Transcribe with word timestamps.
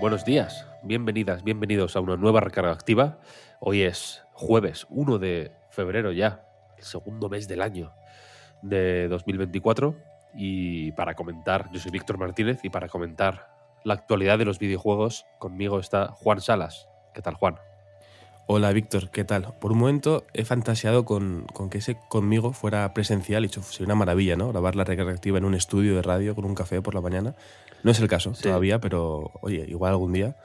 Buenos 0.00 0.24
días, 0.24 0.64
bienvenidas, 0.84 1.42
bienvenidos 1.42 1.96
a 1.96 2.00
una 2.00 2.16
nueva 2.16 2.38
recarga 2.38 2.70
activa. 2.70 3.18
Hoy 3.58 3.82
es 3.82 4.22
jueves 4.32 4.86
1 4.90 5.18
de 5.18 5.50
febrero 5.70 6.12
ya, 6.12 6.44
el 6.76 6.84
segundo 6.84 7.28
mes 7.28 7.48
del 7.48 7.62
año 7.62 7.92
de 8.62 9.08
2024. 9.08 9.96
Y 10.34 10.92
para 10.92 11.14
comentar, 11.14 11.68
yo 11.72 11.80
soy 11.80 11.90
Víctor 11.90 12.16
Martínez 12.16 12.60
y 12.62 12.70
para 12.70 12.88
comentar 12.88 13.48
la 13.82 13.94
actualidad 13.94 14.38
de 14.38 14.44
los 14.44 14.60
videojuegos, 14.60 15.26
conmigo 15.40 15.80
está 15.80 16.12
Juan 16.12 16.40
Salas. 16.40 16.88
¿Qué 17.12 17.20
tal, 17.20 17.34
Juan? 17.34 17.56
Hola 18.50 18.72
Víctor, 18.72 19.10
¿qué 19.10 19.24
tal? 19.24 19.52
Por 19.60 19.72
un 19.72 19.78
momento 19.78 20.24
he 20.32 20.44
fantaseado 20.46 21.04
con, 21.04 21.44
con 21.52 21.68
que 21.68 21.78
ese 21.78 21.98
conmigo 22.08 22.54
fuera 22.54 22.94
presencial 22.94 23.44
y 23.44 23.48
sería 23.48 23.84
una 23.84 23.94
maravilla, 23.94 24.36
¿no? 24.36 24.48
Grabar 24.48 24.74
la 24.74 24.84
recarga 24.84 25.12
activa 25.12 25.36
en 25.36 25.44
un 25.44 25.54
estudio 25.54 25.94
de 25.94 26.00
radio 26.02 26.34
con 26.34 26.46
un 26.46 26.54
café 26.54 26.80
por 26.80 26.94
la 26.94 27.02
mañana. 27.02 27.34
No 27.82 27.90
es 27.90 28.00
el 28.00 28.08
caso 28.08 28.34
Sí. 28.34 28.44
todavía, 28.44 28.80
pero 28.80 29.32
oye, 29.42 29.66
igual 29.68 29.92
algún 29.92 30.14
día 30.14 30.36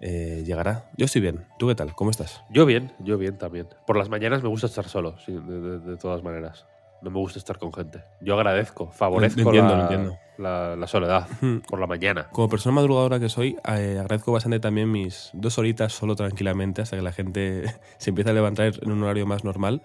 eh, 0.00 0.42
llegará. 0.46 0.90
Yo 0.96 1.04
estoy 1.04 1.20
bien. 1.20 1.44
¿Tú 1.58 1.68
qué 1.68 1.74
tal? 1.74 1.94
¿Cómo 1.94 2.10
estás? 2.10 2.42
Yo 2.48 2.64
bien, 2.64 2.90
yo 3.00 3.18
bien 3.18 3.36
también. 3.36 3.68
Por 3.86 3.98
las 3.98 4.08
mañanas 4.08 4.42
me 4.42 4.48
gusta 4.48 4.66
estar 4.66 4.88
solo, 4.88 5.16
sí, 5.18 5.32
de, 5.32 5.60
de- 5.60 5.78
de 5.78 5.96
todas 5.98 6.22
maneras. 6.22 6.64
No 7.02 7.10
me 7.10 7.18
gusta 7.18 7.38
estar 7.38 7.58
con 7.58 7.72
gente. 7.72 8.04
Yo 8.20 8.34
agradezco, 8.34 8.90
favorezco 8.92 9.40
entiendo, 9.40 9.74
la, 9.76 9.82
entiendo. 9.82 10.16
la- 10.38 10.76
la 10.76 10.86
soledad 10.86 11.26
Hmm. 11.40 11.58
por 11.68 11.80
la 11.80 11.86
mañana. 11.88 12.28
Como 12.30 12.48
persona 12.48 12.74
madrugadora 12.76 13.18
que 13.18 13.28
soy, 13.28 13.56
eh, 13.68 13.98
agradezco 14.00 14.30
bastante 14.32 14.60
también 14.60 14.90
mis 14.90 15.30
dos 15.32 15.58
horitas 15.58 15.92
solo 15.92 16.14
tranquilamente 16.14 16.80
hasta 16.80 16.96
que 16.96 17.02
la 17.02 17.12
gente 17.12 17.64
se 17.98 18.10
empieza 18.10 18.30
a 18.30 18.34
levantar 18.34 18.72
en 18.80 18.92
un 18.92 19.02
horario 19.02 19.26
más 19.26 19.42
normal. 19.44 19.82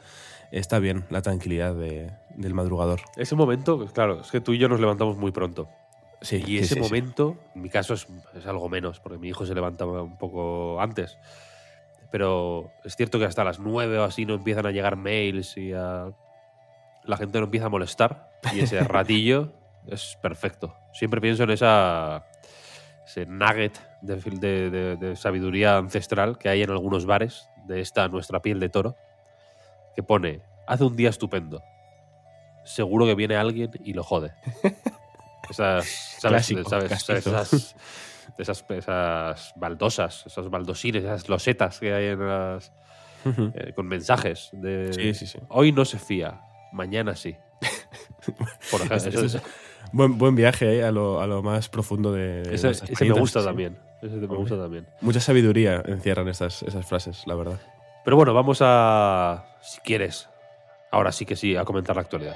Está 0.51 0.79
bien 0.79 1.05
la 1.09 1.21
tranquilidad 1.23 1.73
de- 1.73 2.11
del 2.35 2.53
madrugador. 2.53 3.01
Ese 3.17 3.35
momento, 3.35 3.77
pues, 3.77 3.91
claro, 3.91 4.21
es 4.21 4.29
que 4.31 4.39
tú 4.39 4.53
y 4.53 4.59
yo 4.59 4.69
nos 4.69 4.79
levantamos 4.79 5.17
muy 5.17 5.31
pronto. 5.31 5.67
Sí, 6.21 6.43
Y 6.47 6.57
ese 6.59 6.69
sí, 6.69 6.73
sí. 6.75 6.79
momento, 6.79 7.35
en 7.55 7.61
mi 7.63 7.69
caso 7.69 7.93
es, 7.95 8.07
es 8.35 8.45
algo 8.47 8.69
menos, 8.69 8.99
porque 8.99 9.17
mi 9.17 9.27
hijo 9.29 9.45
se 9.45 9.53
levantaba 9.55 10.01
un 10.03 10.17
poco 10.17 10.79
antes. 10.79 11.17
Pero 12.11 12.71
es 12.85 12.95
cierto 12.95 13.19
que 13.19 13.25
hasta 13.25 13.43
las 13.43 13.59
9 13.59 13.97
o 13.99 14.03
así 14.03 14.25
no 14.25 14.35
empiezan 14.35 14.65
a 14.65 14.71
llegar 14.71 14.95
mails 14.95 15.57
y 15.57 15.73
a- 15.73 16.11
la 17.07 17.17
gente 17.17 17.39
no 17.39 17.45
empieza 17.45 17.65
a 17.65 17.69
molestar. 17.69 18.29
Y 18.53 18.59
ese 18.59 18.79
ratillo 18.83 19.53
es 19.87 20.17
perfecto. 20.21 20.75
Siempre 20.93 21.19
pienso 21.21 21.43
en 21.43 21.51
esa 21.51 22.25
ese 23.05 23.25
nugget 23.25 23.79
de, 24.01 24.17
fil- 24.17 24.39
de- 24.39 24.69
de- 24.69 24.95
de 24.97 25.15
sabiduría 25.15 25.77
ancestral 25.77 26.37
que 26.37 26.49
hay 26.49 26.61
en 26.61 26.69
algunos 26.71 27.05
bares 27.05 27.47
de 27.65 27.79
esta 27.81 28.07
nuestra 28.09 28.41
piel 28.41 28.59
de 28.59 28.67
toro, 28.69 28.95
que 29.95 30.03
pone, 30.03 30.41
hace 30.67 30.83
un 30.83 30.95
día 30.95 31.09
estupendo. 31.09 31.63
Seguro 32.65 33.05
que 33.05 33.15
viene 33.15 33.37
alguien 33.37 33.71
y 33.83 33.93
lo 33.93 34.03
jode. 34.03 34.33
Esas, 35.49 35.85
¿sabes? 36.19 36.47
Clásico, 36.47 36.69
¿sabes? 36.69 36.89
castizo. 36.89 37.29
Esas, 37.29 37.75
esas, 38.37 38.65
esas 38.69 39.53
baldosas, 39.55 40.25
esos 40.25 40.49
baldosines, 40.49 41.03
esas 41.05 41.29
losetas 41.29 41.79
que 41.79 41.93
hay 41.93 42.05
en 42.07 42.27
las, 42.27 42.73
eh, 43.25 43.71
con 43.73 43.87
mensajes 43.87 44.49
de 44.51 44.91
Sí, 44.91 45.13
sí, 45.13 45.25
sí. 45.25 45.39
hoy 45.47 45.71
no 45.71 45.85
se 45.85 45.97
fía, 45.99 46.41
mañana 46.71 47.15
sí. 47.15 47.35
Por 48.71 48.81
eso- 48.91 49.25
es 49.25 49.37
buen, 49.91 50.17
buen 50.17 50.35
viaje 50.35 50.77
eh, 50.79 50.83
a, 50.83 50.91
lo, 50.91 51.21
a 51.21 51.27
lo 51.27 51.41
más 51.41 51.69
profundo 51.69 52.11
de. 52.11 52.41
ese, 52.53 52.69
ese 52.71 53.05
me 53.05 53.11
gusta 53.19 53.39
sí. 53.41 53.45
también. 53.45 53.77
Ese 54.01 54.15
me 54.15 54.23
Hombre. 54.23 54.37
gusta 54.37 54.57
también. 54.57 54.85
Mucha 55.01 55.19
sabiduría 55.19 55.81
encierran 55.85 56.27
estas, 56.27 56.61
esas 56.63 56.85
frases, 56.85 57.23
la 57.25 57.35
verdad. 57.35 57.59
Pero 58.03 58.15
bueno, 58.15 58.33
vamos 58.33 58.59
a, 58.61 59.45
si 59.61 59.81
quieres, 59.81 60.29
ahora 60.91 61.11
sí 61.11 61.25
que 61.25 61.35
sí, 61.35 61.55
a 61.55 61.65
comentar 61.65 61.95
la 61.95 62.03
actualidad. 62.03 62.35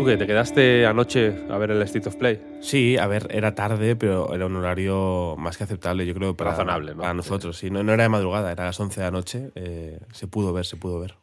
¿Tú 0.00 0.06
qué? 0.06 0.16
¿Te 0.16 0.26
quedaste 0.26 0.86
anoche 0.86 1.44
a 1.50 1.58
ver 1.58 1.72
el 1.72 1.82
State 1.82 2.08
of 2.08 2.16
Play? 2.16 2.40
Sí, 2.62 2.96
a 2.96 3.06
ver, 3.06 3.28
era 3.30 3.54
tarde, 3.54 3.96
pero 3.96 4.34
era 4.34 4.46
un 4.46 4.56
horario 4.56 5.36
más 5.36 5.58
que 5.58 5.64
aceptable, 5.64 6.06
yo 6.06 6.14
creo, 6.14 6.34
para, 6.34 6.52
Razonable, 6.52 6.94
¿no? 6.94 7.02
para 7.02 7.12
nosotros. 7.12 7.58
Sí, 7.58 7.70
no, 7.70 7.82
no 7.82 7.92
era 7.92 8.04
de 8.04 8.08
madrugada, 8.08 8.50
era 8.50 8.62
a 8.62 8.66
las 8.68 8.80
11 8.80 8.98
de 8.98 9.06
la 9.06 9.10
noche. 9.10 9.50
eh, 9.56 10.00
se 10.12 10.26
pudo 10.26 10.54
ver, 10.54 10.64
se 10.64 10.78
pudo 10.78 11.00
ver. 11.00 11.16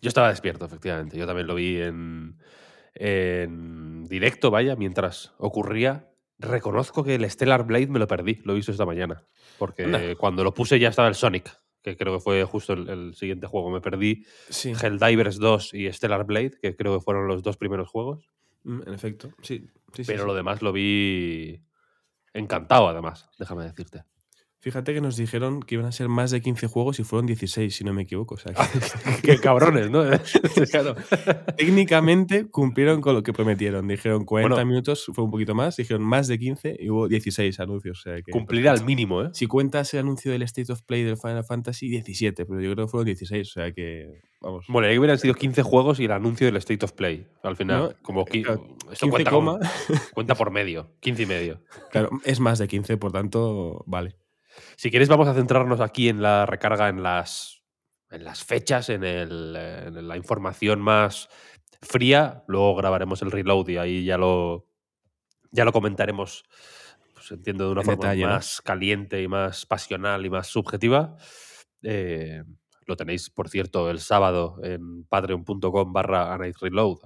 Yo 0.00 0.08
estaba 0.08 0.30
despierto, 0.30 0.64
efectivamente. 0.64 1.18
Yo 1.18 1.26
también 1.26 1.46
lo 1.46 1.54
vi 1.54 1.82
en, 1.82 2.38
en 2.94 4.04
directo, 4.04 4.50
vaya, 4.50 4.74
mientras 4.74 5.34
ocurría. 5.36 6.08
Reconozco 6.38 7.04
que 7.04 7.16
el 7.16 7.30
Stellar 7.30 7.64
Blade 7.66 7.88
me 7.88 7.98
lo 7.98 8.06
perdí, 8.06 8.40
lo 8.44 8.54
he 8.54 8.56
visto 8.56 8.72
esta 8.72 8.86
mañana. 8.86 9.24
Porque 9.58 9.84
Anda. 9.84 10.00
cuando 10.16 10.44
lo 10.44 10.54
puse 10.54 10.78
ya 10.78 10.88
estaba 10.88 11.08
el 11.08 11.14
Sonic, 11.14 11.54
que 11.84 11.96
creo 11.96 12.14
que 12.14 12.20
fue 12.20 12.42
justo 12.44 12.72
el, 12.72 12.88
el 12.88 13.14
siguiente 13.14 13.46
juego. 13.46 13.70
Me 13.70 13.80
perdí 13.80 14.24
Sí, 14.48 14.72
Helldivers 14.72 15.38
2 15.38 15.74
y 15.74 15.92
Stellar 15.92 16.24
Blade, 16.24 16.52
que 16.60 16.74
creo 16.74 16.98
que 16.98 17.04
fueron 17.04 17.28
los 17.28 17.42
dos 17.42 17.56
primeros 17.58 17.88
juegos. 17.90 18.30
mm, 18.64 18.80
en 18.86 18.94
efecto. 18.94 19.30
Sí, 19.42 19.66
sí, 19.92 20.02
pero 20.06 20.22
sí. 20.22 20.26
lo 20.26 20.34
demás 20.34 20.62
lo 20.62 20.72
vi 20.72 21.60
encantado, 22.32 22.88
además, 22.88 23.28
déjame 23.38 23.64
decirte. 23.64 24.04
Fíjate 24.64 24.94
que 24.94 25.02
nos 25.02 25.18
dijeron 25.18 25.60
que 25.62 25.74
iban 25.74 25.84
a 25.86 25.92
ser 25.92 26.08
más 26.08 26.30
de 26.30 26.40
15 26.40 26.68
juegos 26.68 26.98
y 26.98 27.04
fueron 27.04 27.26
16, 27.26 27.76
si 27.76 27.84
no 27.84 27.92
me 27.92 28.02
equivoco. 28.04 28.36
O 28.36 28.38
sea, 28.38 28.54
que 28.54 28.62
Qué 29.22 29.38
cabrones, 29.38 29.90
¿no? 29.90 30.02
claro, 30.70 30.94
técnicamente 31.58 32.48
cumplieron 32.48 33.00
con 33.00 33.14
lo 33.14 33.22
que 33.22 33.32
prometieron. 33.32 33.86
Dijeron 33.88 34.24
40 34.24 34.54
Bueno. 34.54 34.66
minutos, 34.66 35.10
fue 35.14 35.22
un 35.24 35.30
poquito 35.30 35.54
más. 35.54 35.76
Dijeron 35.76 36.02
más 36.02 36.28
de 36.28 36.38
15 36.38 36.76
y 36.80 36.88
hubo 36.90 37.08
16 37.08 37.60
anuncios. 37.60 37.98
O 38.00 38.02
sea 38.02 38.22
que, 38.22 38.32
Cumplir 38.32 38.68
al 38.68 38.84
mínimo, 38.84 39.22
¿eh? 39.22 39.30
Si 39.34 39.46
cuentas 39.46 39.92
el 39.94 40.00
anuncio 40.00 40.32
del 40.32 40.42
State 40.42 40.72
of 40.72 40.80
Play 40.82 41.02
del 41.02 41.16
Final 41.16 41.44
Fantasy, 41.44 41.88
17, 41.88 42.46
pero 42.46 42.60
yo 42.60 42.72
creo 42.74 42.86
que 42.86 42.90
fueron 42.90 43.04
16, 43.06 43.48
o 43.48 43.52
sea 43.60 43.72
que, 43.72 44.22
vamos. 44.40 44.64
Bueno, 44.68 44.88
ahí 44.88 44.98
hubieran 44.98 45.18
sido 45.18 45.34
15 45.34 45.62
juegos 45.62 46.00
y 46.00 46.06
el 46.06 46.12
anuncio 46.12 46.46
del 46.46 46.56
State 46.56 46.84
of 46.84 46.92
Play. 46.92 47.26
Al 47.42 47.56
final, 47.56 47.80
No, 47.82 47.92
como 48.02 48.24
claro, 48.24 48.64
esto 48.90 49.06
15 49.06 49.10
cuenta, 49.10 49.30
coma. 49.30 49.58
como- 49.58 50.00
cuenta 50.14 50.34
por 50.34 50.50
medio, 50.50 50.90
15 51.00 51.22
y 51.22 51.26
medio. 51.26 51.60
Claro, 51.90 52.10
es 52.24 52.40
más 52.40 52.58
de 52.58 52.66
15, 52.68 52.96
por 52.96 53.12
tanto, 53.12 53.84
vale. 53.86 54.16
Si 54.76 54.90
quieres, 54.90 55.08
vamos 55.08 55.28
a 55.28 55.34
centrarnos 55.34 55.80
aquí 55.80 56.08
en 56.08 56.22
la 56.22 56.46
recarga, 56.46 56.88
en 56.88 57.02
las, 57.02 57.62
en 58.10 58.24
las 58.24 58.44
fechas, 58.44 58.88
en, 58.88 59.04
el, 59.04 59.56
en 59.56 60.08
la 60.08 60.16
información 60.16 60.80
más 60.80 61.28
fría. 61.82 62.44
Luego 62.48 62.74
grabaremos 62.76 63.22
el 63.22 63.30
reload 63.30 63.68
y 63.68 63.76
ahí 63.76 64.04
ya 64.04 64.18
lo, 64.18 64.66
ya 65.50 65.64
lo 65.64 65.72
comentaremos, 65.72 66.44
pues, 67.12 67.30
entiendo, 67.30 67.66
de 67.66 67.72
una 67.72 67.82
En 67.82 67.86
forma 67.86 68.02
detalle, 68.02 68.22
¿no? 68.22 68.30
más 68.30 68.60
caliente 68.60 69.22
y 69.22 69.28
más 69.28 69.66
pasional 69.66 70.26
y 70.26 70.30
más 70.30 70.48
subjetiva. 70.48 71.16
Eh, 71.82 72.42
lo 72.86 72.96
tenéis, 72.96 73.30
por 73.30 73.48
cierto, 73.48 73.90
el 73.90 74.00
sábado 74.00 74.58
en 74.62 75.04
patreon.com 75.04 75.92
barra 75.92 76.36
reload, 76.36 76.98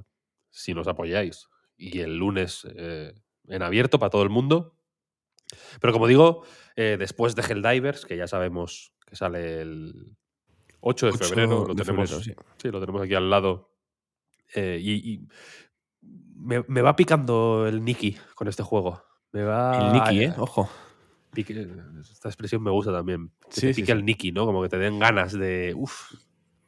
si 0.50 0.74
nos 0.74 0.88
apoyáis. 0.88 1.48
Y 1.76 2.00
el 2.00 2.16
lunes 2.16 2.66
eh, 2.74 3.12
en 3.46 3.62
abierto 3.62 3.98
para 3.98 4.10
todo 4.10 4.22
el 4.22 4.30
mundo. 4.30 4.77
Pero 5.80 5.92
como 5.92 6.06
digo, 6.06 6.44
eh, 6.76 6.96
después 6.98 7.34
de 7.34 7.42
Helldivers, 7.42 8.04
que 8.06 8.16
ya 8.16 8.26
sabemos 8.26 8.92
que 9.06 9.16
sale 9.16 9.60
el 9.62 10.16
8 10.80 11.06
de 11.06 11.12
8 11.12 11.24
febrero, 11.24 11.64
lo 11.66 11.74
de 11.74 11.82
tenemos, 11.82 12.10
febrero, 12.10 12.24
sí. 12.24 12.34
sí, 12.62 12.70
lo 12.70 12.80
tenemos 12.80 13.02
aquí 13.02 13.14
al 13.14 13.30
lado. 13.30 13.72
eh, 14.54 14.78
y 14.80 15.12
y 15.14 15.28
me, 16.34 16.64
me 16.68 16.82
va 16.82 16.94
picando 16.96 17.66
el 17.66 17.82
Nicky 17.84 18.16
con 18.34 18.48
este 18.48 18.62
juego. 18.62 19.02
Me 19.32 19.42
va. 19.42 19.78
El 19.78 19.92
Nicky, 19.92 20.24
¿eh? 20.24 20.34
Ojo. 20.38 20.68
pique- 21.32 21.66
esta 22.00 22.28
expresión 22.28 22.62
me 22.62 22.70
gusta 22.70 22.92
también. 22.92 23.30
Que 23.50 23.60
Sí, 23.60 23.66
te 23.68 23.74
pique 23.74 23.92
el 23.92 24.04
Nicky, 24.04 24.32
¿no? 24.32 24.46
Como 24.46 24.62
que 24.62 24.68
te 24.68 24.78
den 24.78 24.98
ganas 24.98 25.32
de. 25.32 25.74
Uf. 25.76 26.12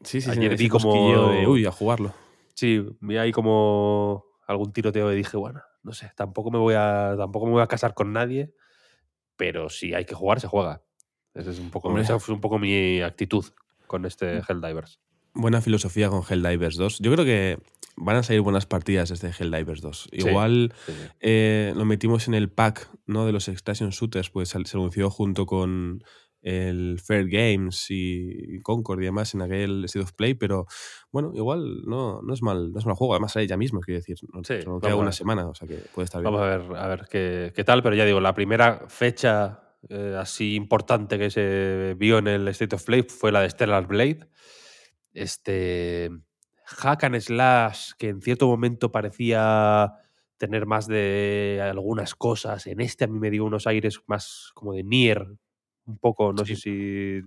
Sí, 0.02 0.20
sí, 0.20 0.30
Ayer 0.30 0.56
sí. 0.56 0.64
vi 0.64 0.68
como- 0.68 1.30
de, 1.30 1.46
uy, 1.46 1.66
a 1.66 1.70
jugarlo. 1.70 2.12
Sí, 2.54 2.84
vi 3.00 3.16
ahí 3.16 3.32
como 3.32 4.24
algún 4.46 4.72
tiroteo 4.72 5.12
y 5.12 5.16
dije, 5.16 5.36
bueno, 5.36 5.62
no 5.82 5.92
sé, 5.92 6.10
tampoco 6.16 6.50
me 6.50 6.58
voy 6.58 6.74
a, 6.74 7.14
tampoco 7.16 7.46
me 7.46 7.52
voy 7.52 7.62
a 7.62 7.66
casar 7.66 7.94
con 7.94 8.12
nadie, 8.12 8.52
pero 9.40 9.70
si 9.70 9.94
hay 9.94 10.04
que 10.04 10.14
jugar, 10.14 10.38
se 10.38 10.48
juega. 10.48 10.82
Esa 11.32 11.50
es 11.50 11.58
un 11.58 11.70
poco, 11.70 11.98
esa 11.98 12.18
fue 12.18 12.34
un 12.34 12.42
poco 12.42 12.58
mi 12.58 13.00
actitud 13.00 13.42
con 13.86 14.04
este 14.04 14.42
Helldivers. 14.46 15.00
buena 15.32 15.62
filosofía 15.62 16.10
con 16.10 16.22
Helldivers 16.28 16.76
2. 16.76 16.98
Yo 16.98 17.10
creo 17.10 17.24
que 17.24 17.58
van 17.96 18.16
a 18.16 18.22
salir 18.22 18.42
buenas 18.42 18.66
partidas 18.66 19.08
desde 19.08 19.30
Helldivers 19.30 19.80
2. 19.80 20.10
Igual 20.12 20.74
sí, 20.84 20.92
sí. 20.92 21.08
eh, 21.20 21.72
lo 21.74 21.86
metimos 21.86 22.28
en 22.28 22.34
el 22.34 22.50
pack 22.50 22.90
¿no? 23.06 23.24
de 23.24 23.32
los 23.32 23.48
Extraction 23.48 23.88
Shooters, 23.88 24.28
pues 24.28 24.50
se 24.50 24.58
anunció 24.58 25.08
junto 25.08 25.46
con 25.46 26.04
el 26.42 26.98
Fair 27.00 27.28
Games 27.28 27.86
y 27.90 28.60
Concord 28.60 29.00
y 29.00 29.04
demás 29.04 29.34
en 29.34 29.42
aquel 29.42 29.84
State 29.84 30.04
of 30.04 30.12
Play, 30.12 30.34
pero 30.34 30.66
bueno, 31.10 31.32
igual 31.34 31.82
no, 31.84 32.22
no, 32.22 32.32
es, 32.32 32.42
mal, 32.42 32.72
no 32.72 32.78
es 32.78 32.86
mal 32.86 32.94
juego. 32.94 33.14
Además 33.14 33.32
sale 33.32 33.46
ya 33.46 33.56
mismo, 33.56 33.80
quiero 33.80 33.98
decir. 33.98 34.18
No, 34.32 34.42
Sí, 34.44 34.62
solo 34.62 34.80
queda 34.80 34.92
a 34.92 34.96
una 34.96 35.12
semana, 35.12 35.46
o 35.46 35.54
sea 35.54 35.68
que 35.68 35.76
puede 35.94 36.04
estar 36.04 36.20
bien. 36.20 36.32
Vamos 36.32 36.46
a 36.46 36.56
ver, 36.56 36.76
a 36.76 36.88
ver 36.88 37.08
qué, 37.10 37.52
qué 37.54 37.64
tal, 37.64 37.82
pero 37.82 37.94
ya 37.94 38.04
digo, 38.04 38.20
la 38.20 38.34
primera 38.34 38.86
fecha 38.88 39.60
eh, 39.88 40.16
así 40.18 40.56
importante 40.56 41.18
que 41.18 41.30
se 41.30 41.94
vio 41.98 42.18
en 42.18 42.28
el 42.28 42.48
State 42.48 42.76
of 42.76 42.84
Play 42.84 43.02
fue 43.02 43.32
la 43.32 43.40
de 43.40 43.50
Stellar 43.50 43.86
Blade. 43.86 44.28
Este 45.12 46.10
hack 46.64 47.04
and 47.04 47.20
slash 47.20 47.92
que 47.98 48.08
en 48.08 48.20
cierto 48.20 48.46
momento 48.46 48.92
parecía 48.92 49.94
tener 50.36 50.66
más 50.66 50.86
de 50.86 51.60
algunas 51.62 52.14
cosas. 52.14 52.66
En 52.66 52.80
este 52.80 53.04
a 53.04 53.08
mí 53.08 53.18
me 53.18 53.30
dio 53.30 53.44
unos 53.44 53.66
aires 53.66 54.00
más 54.06 54.50
como 54.54 54.72
de 54.72 54.84
Nier, 54.84 55.26
un 55.86 55.98
poco, 55.98 56.32
no 56.32 56.44
Sí. 56.44 56.54
sé 56.56 56.60
si 56.62 57.20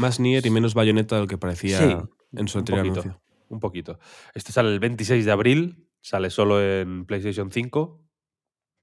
Más 0.00 0.20
Nier 0.20 0.44
y 0.46 0.50
menos 0.50 0.74
Bayonetta 0.74 1.16
de 1.16 1.22
lo 1.22 1.26
que 1.26 1.38
parecía 1.38 1.78
Sí, 1.78 1.96
en 2.36 2.48
su 2.48 2.58
un 2.58 2.60
anterior 2.62 2.84
poquito. 2.86 3.00
anuncio. 3.02 3.22
un 3.48 3.60
poquito. 3.60 3.98
Este 4.34 4.52
sale 4.52 4.70
el 4.72 4.80
26 4.80 5.24
de 5.24 5.30
abril, 5.32 5.86
sale 6.00 6.30
solo 6.30 6.60
en 6.62 7.04
PlayStation 7.06 7.50
5 7.52 8.02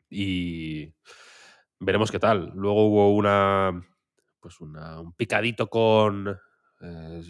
y 0.10 0.94
veremos 1.80 2.12
qué 2.12 2.20
tal. 2.20 2.52
Luego 2.56 2.86
hubo 2.88 3.14
una, 3.16 3.72
pues 4.40 4.60
una, 4.62 5.00
un 5.02 5.14
picadito 5.14 5.68
con, 5.70 6.38
eh, 6.82 7.22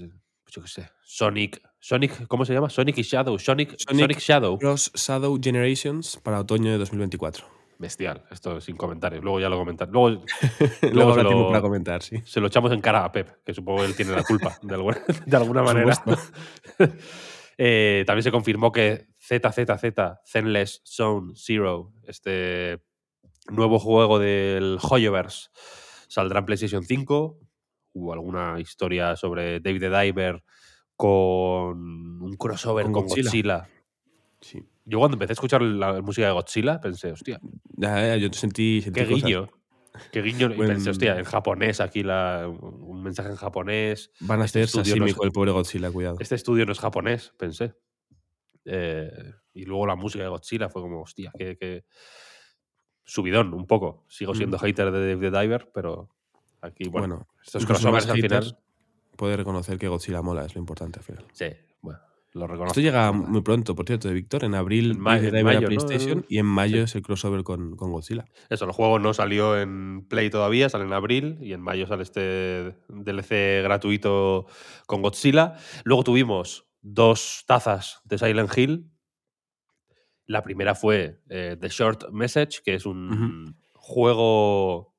yo 0.52 0.62
qué 0.62 0.68
sé, 0.68 0.90
Sonic, 1.04 1.62
Sonic, 1.80 2.28
¿cómo 2.28 2.46
se 2.46 2.54
llama? 2.54 2.70
Sonic 2.70 2.98
y 3.00 3.02
Shadow, 3.04 3.40
Sonic, 3.40 3.76
Sonic 3.78 4.02
Sonic 4.02 4.20
Shadow. 4.20 4.60
Cross 4.60 4.92
Shadow 4.94 5.40
Generations 5.42 6.18
para 6.18 6.40
otoño 6.42 6.72
de 6.72 6.78
2024. 6.78 7.46
Bestial, 7.80 8.24
esto 8.32 8.62
sin 8.62 8.76
comentarios. 8.78 9.24
Luego 9.24 9.40
ya 9.40 9.50
lo 9.50 9.58
comentar. 9.58 9.90
Luego 9.92 10.24
Luego 10.82 11.14
se 11.14 11.20
habrá 11.20 11.24
tiempo 11.24 11.44
lo- 11.44 11.48
para 11.50 11.62
comentar, 11.62 12.02
sí. 12.02 12.22
se 12.26 12.40
lo 12.40 12.48
echamos 12.48 12.72
en 12.72 12.82
cara 12.82 13.04
a 13.06 13.12
Pep, 13.12 13.44
que 13.46 13.54
supongo 13.54 13.80
que 13.82 13.86
él 13.88 13.96
tiene 13.96 14.12
la 14.14 14.24
culpa 14.24 14.58
de 14.62 14.74
alguna, 14.76 14.98
de 15.26 15.38
alguna 15.38 15.64
manera. 15.64 15.94
Eh, 17.56 18.04
también 18.08 18.24
se 18.24 18.32
confirmó 18.32 18.72
que 18.72 19.10
ZZZ, 19.20 19.94
Zenless 20.26 20.82
Zone 20.84 21.34
Zero, 21.36 21.94
este 22.08 22.82
nuevo 23.50 23.78
juego 23.78 24.18
del 24.18 24.80
Hoyoverse, 24.82 25.50
saldrá 26.08 26.40
en 26.40 26.46
PlayStation 26.46 26.84
5. 26.84 27.38
Hubo 27.94 28.12
alguna 28.14 28.60
historia 28.60 29.16
sobre 29.16 29.60
David 29.60 29.82
the 29.82 29.90
Diver 30.00 30.44
con 30.96 32.22
un 32.24 32.36
crossover 32.40 32.86
Con 32.86 32.94
con, 32.94 33.04
Godzilla. 33.04 33.24
Godzilla. 33.30 33.70
Sí. 34.44 34.64
Yo 34.86 35.00
cuando 35.00 35.16
empecé 35.16 35.32
a 35.32 35.34
escuchar 35.34 35.62
la 35.62 36.02
música 36.02 36.28
de 36.28 36.34
Godzilla 36.34 36.80
pensé, 36.82 37.12
hostia, 37.14 37.40
Ya, 37.78 38.06
ya, 38.08 38.18
yo 38.18 38.32
sentí, 38.34 38.82
sentí 38.82 39.00
qué 39.02 39.08
cosas. 39.08 39.24
guiño. 39.24 39.50
Qué 40.12 40.22
guiño. 40.22 40.52
Y 40.54 40.58
pensé, 40.58 40.90
hostia, 40.90 41.18
en 41.18 41.24
japonés 41.24 41.80
aquí 41.80 42.04
la, 42.04 42.48
un 42.50 43.02
mensaje 43.04 43.30
en 43.30 43.36
japonés. 43.36 44.12
Van 44.20 44.42
a 44.42 44.46
Este 44.46 44.62
estudio 44.62 44.84
sashimi 44.86 45.00
no 45.00 45.06
es- 45.06 45.18
el 45.24 45.32
pobre 45.32 45.52
Godzilla, 45.52 45.90
cuidado. 45.92 46.18
Este 46.20 46.36
estudio 46.36 46.66
no 46.66 46.72
es 46.74 46.80
japonés, 46.80 47.34
pensé. 47.38 47.76
Eh, 48.66 49.10
y 49.54 49.66
luego 49.66 49.86
la 49.88 49.96
música 49.96 50.24
de 50.24 50.30
Godzilla 50.30 50.68
fue 50.70 50.82
como, 50.82 51.02
hostia, 51.02 51.32
que 51.38 51.86
subidón 53.04 53.54
un 53.54 53.68
poco. 53.68 54.06
Sigo 54.08 54.34
siendo 54.36 54.58
Mm. 54.58 54.62
hater 54.62 54.92
de 54.92 55.16
Dave 55.16 55.32
the 55.32 55.40
Diver, 55.40 55.72
pero 55.74 56.10
aquí, 56.62 56.88
bueno, 56.90 57.08
Bueno, 57.08 57.28
estos 57.46 57.66
crossovers 57.66 58.08
al 58.10 58.20
final. 58.20 58.58
Puede 59.16 59.38
reconocer 59.38 59.78
que 59.78 59.88
Godzilla 59.88 60.22
mola, 60.22 60.46
es 60.46 60.56
lo 60.56 60.60
importante 60.60 61.00
al 61.00 61.06
final. 61.06 61.26
Sí, 61.34 61.46
bueno, 61.82 62.00
lo 62.34 62.48
reconozco. 62.48 62.72
Esto 62.72 62.82
llega 62.82 63.12
muy 63.12 63.42
pronto, 63.42 63.76
por 63.76 63.86
cierto, 63.86 64.08
de 64.08 64.14
Víctor. 64.16 64.44
En 64.44 64.56
abril 64.56 64.92
En 64.92 64.96
en 64.98 65.02
mayo, 65.44 65.62
¿no? 65.62 65.68
PlayStation 65.68 66.26
y 66.28 66.40
en 66.40 66.46
mayo 66.48 66.78
Sí. 66.78 66.84
es 66.84 66.96
el 66.96 67.02
crossover 67.04 67.44
con, 67.44 67.76
con 67.76 67.92
Godzilla. 67.92 68.26
Eso, 68.50 68.66
el 68.66 68.72
juego 68.72 68.98
no 69.00 69.14
salió 69.14 69.60
en 69.60 70.08
Play 70.08 70.30
todavía, 70.30 70.68
sale 70.70 70.86
en 70.86 70.94
abril 70.94 71.38
y 71.42 71.54
en 71.54 71.62
mayo 71.62 71.86
sale 71.88 72.04
este 72.04 72.76
DLC 72.90 73.62
gratuito 73.64 74.48
con 74.88 75.02
Godzilla. 75.02 75.56
Luego 75.84 76.04
tuvimos 76.04 76.68
dos 76.82 77.44
tazas 77.48 78.02
de 78.06 78.18
Silent 78.18 78.58
Hill. 78.58 78.90
La 80.26 80.42
primera 80.42 80.74
fue 80.74 81.22
eh, 81.30 81.58
The 81.60 81.70
Short 81.70 82.10
Message, 82.12 82.62
que 82.64 82.76
es 82.76 82.86
un 82.86 83.58
juego 83.74 84.96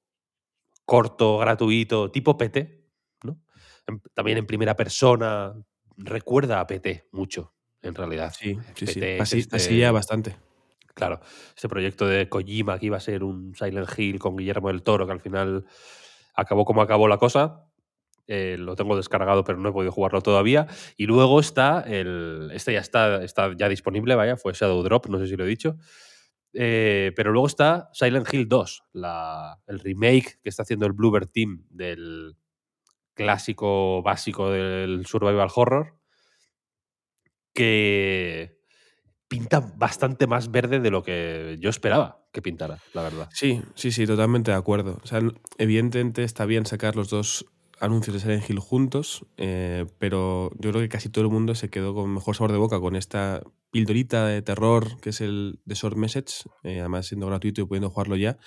corto, 0.85 1.39
gratuito, 1.39 2.11
tipo 2.11 2.37
PT, 2.37 2.87
¿no? 3.23 3.41
En- 3.87 4.03
también 4.15 4.39
en 4.39 4.47
primera 4.47 4.77
persona. 4.77 5.55
Recuerda 5.96 6.61
a 6.61 6.67
PT 6.67 7.06
mucho, 7.12 7.52
en 7.82 7.94
realidad. 7.94 8.32
Sí, 8.38 8.58
sí, 8.75 8.87
sí. 8.87 8.94
PT 9.00 9.20
Así, 9.20 9.38
este- 9.41 9.56
así 9.56 9.79
ya 9.79 9.93
bastante. 9.93 10.37
Claro, 10.94 11.20
este 11.56 11.69
proyecto 11.69 12.06
de 12.06 12.29
Kojima 12.29 12.79
que 12.79 12.87
iba 12.87 12.96
a 12.96 13.00
ser 13.00 13.25
un 13.25 13.55
Silent 13.56 13.88
Hill 13.99 14.19
con 14.20 14.37
Guillermo 14.37 14.69
del 14.69 14.82
Toro, 14.82 15.06
que 15.06 15.12
al 15.12 15.20
final 15.20 15.64
acabó 16.37 16.64
como 16.64 16.82
acabó 16.82 17.08
la 17.08 17.19
cosa. 17.19 17.64
Eh, 18.26 18.56
lo 18.58 18.75
tengo 18.76 18.96
descargado, 18.96 19.44
pero 19.44 19.58
no 19.58 19.69
he 19.69 19.73
podido 19.73 19.93
jugarlo 19.93 20.23
todavía. 20.23 20.67
Y 20.96 21.06
luego 21.06 21.41
está 21.41 21.81
el. 21.81 22.50
Este 22.55 22.73
ya 22.73 22.81
está, 22.81 23.23
está 23.23 23.52
ya 23.56 23.69
disponible, 23.69 24.14
vaya, 24.14 24.37
fue 24.37 24.52
Shadow 24.55 24.82
Drop, 24.82 25.06
no 25.08 25.19
sé 25.19 25.26
si 25.26 25.37
lo 25.37 25.44
he 25.44 25.49
dicho. 25.49 25.76
Eh, 26.52 27.12
pero 27.17 27.32
luego 27.32 27.49
está 27.49 27.90
Silent 27.93 28.32
Hill 28.32 28.49
2, 28.49 28.85
la- 28.93 29.58
el 29.67 29.81
remake 29.81 30.38
que 30.43 30.49
está 30.49 30.62
haciendo 30.62 30.87
el 30.87 30.93
Bluebird 30.93 31.26
Team 31.29 31.64
del 31.69 32.37
clásico 33.14 34.02
básico 34.02 34.50
del 34.50 35.06
survival 35.06 35.49
horror, 35.55 35.99
que 37.55 38.58
pinta 39.28 39.61
bastante 39.61 40.26
más 40.26 40.50
verde 40.50 40.81
de 40.81 40.90
lo 40.90 41.02
que 41.02 41.56
yo 41.61 41.70
esperaba 41.70 42.25
que 42.32 42.43
pintara, 42.43 42.78
la 42.93 43.02
verdad. 43.02 43.28
Sí, 43.32 43.62
sí, 43.75 43.93
sí, 43.93 44.06
totalmente 44.06 44.50
de 44.50 44.56
acuerdo. 44.56 44.99
O 45.02 45.06
sea, 45.06 45.20
evidentemente 45.56 46.25
está 46.25 46.44
bien 46.44 46.66
sacar 46.66 46.96
los 46.96 47.08
dos 47.08 47.46
anuncios 47.81 48.14
de 48.14 48.20
Silent 48.20 48.49
Hill 48.50 48.58
juntos, 48.58 49.25
eh, 49.37 49.87
pero 49.99 50.50
yo 50.58 50.70
creo 50.70 50.82
que 50.82 50.88
casi 50.88 51.08
todo 51.08 51.25
el 51.25 51.31
mundo 51.31 51.55
se 51.55 51.70
quedó 51.70 51.94
con 51.94 52.12
mejor 52.12 52.34
sabor 52.34 52.52
de 52.52 52.58
boca 52.58 52.81
con 52.81 52.96
esta 52.96 53.43
pildorita 53.75 54.29
de 54.29 54.41
terror 54.41 55.00
que 55.00 55.11
es 55.11 55.21
el 55.21 55.59
The 55.67 55.75
Short 55.75 55.97
Message, 55.97 56.49
eh, 56.62 56.79
además 56.79 57.06
siendo 57.06 57.26
gratuito 57.26 57.61
y 57.61 57.65
pudiendo 57.65 57.91
jugarlo 57.91 58.15
ya. 58.15 58.38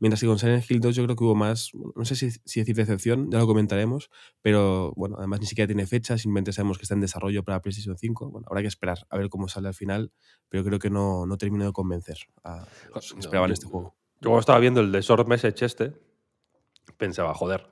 Mientras 0.00 0.20
que 0.20 0.26
con 0.26 0.40
Silent 0.40 0.68
Hill 0.68 0.80
2 0.80 0.96
yo 0.96 1.04
creo 1.04 1.14
que 1.14 1.22
hubo 1.22 1.36
más, 1.36 1.70
no 1.94 2.04
sé 2.04 2.16
si, 2.16 2.32
si 2.32 2.58
decir 2.58 2.74
decepción, 2.74 3.30
ya 3.30 3.38
lo 3.38 3.46
comentaremos, 3.46 4.10
pero 4.42 4.92
bueno, 4.96 5.14
además 5.18 5.38
ni 5.38 5.46
siquiera 5.46 5.68
tiene 5.68 5.86
fecha, 5.86 6.18
simplemente 6.18 6.52
sabemos 6.52 6.78
que 6.78 6.82
está 6.82 6.94
en 6.94 7.00
desarrollo 7.00 7.44
para 7.44 7.62
PlayStation 7.62 7.96
5. 7.96 8.30
Bueno, 8.30 8.48
habrá 8.50 8.60
que 8.60 8.66
esperar 8.66 9.06
a 9.08 9.16
ver 9.16 9.28
cómo 9.28 9.46
sale 9.46 9.68
al 9.68 9.74
final, 9.74 10.10
pero 10.48 10.64
creo 10.64 10.80
que 10.80 10.90
no, 10.90 11.26
no 11.26 11.38
terminó 11.38 11.64
de 11.64 11.72
convencer 11.72 12.18
a 12.42 12.66
los 12.92 13.12
que 13.12 13.20
esperaban 13.20 13.52
este 13.52 13.66
juego. 13.66 13.94
Yo 14.20 14.30
cuando 14.30 14.40
estaba 14.40 14.58
viendo 14.58 14.80
el 14.80 14.90
de 14.90 15.00
Short 15.00 15.28
Message 15.28 15.64
este, 15.64 15.92
pensaba, 16.96 17.34
joder, 17.34 17.68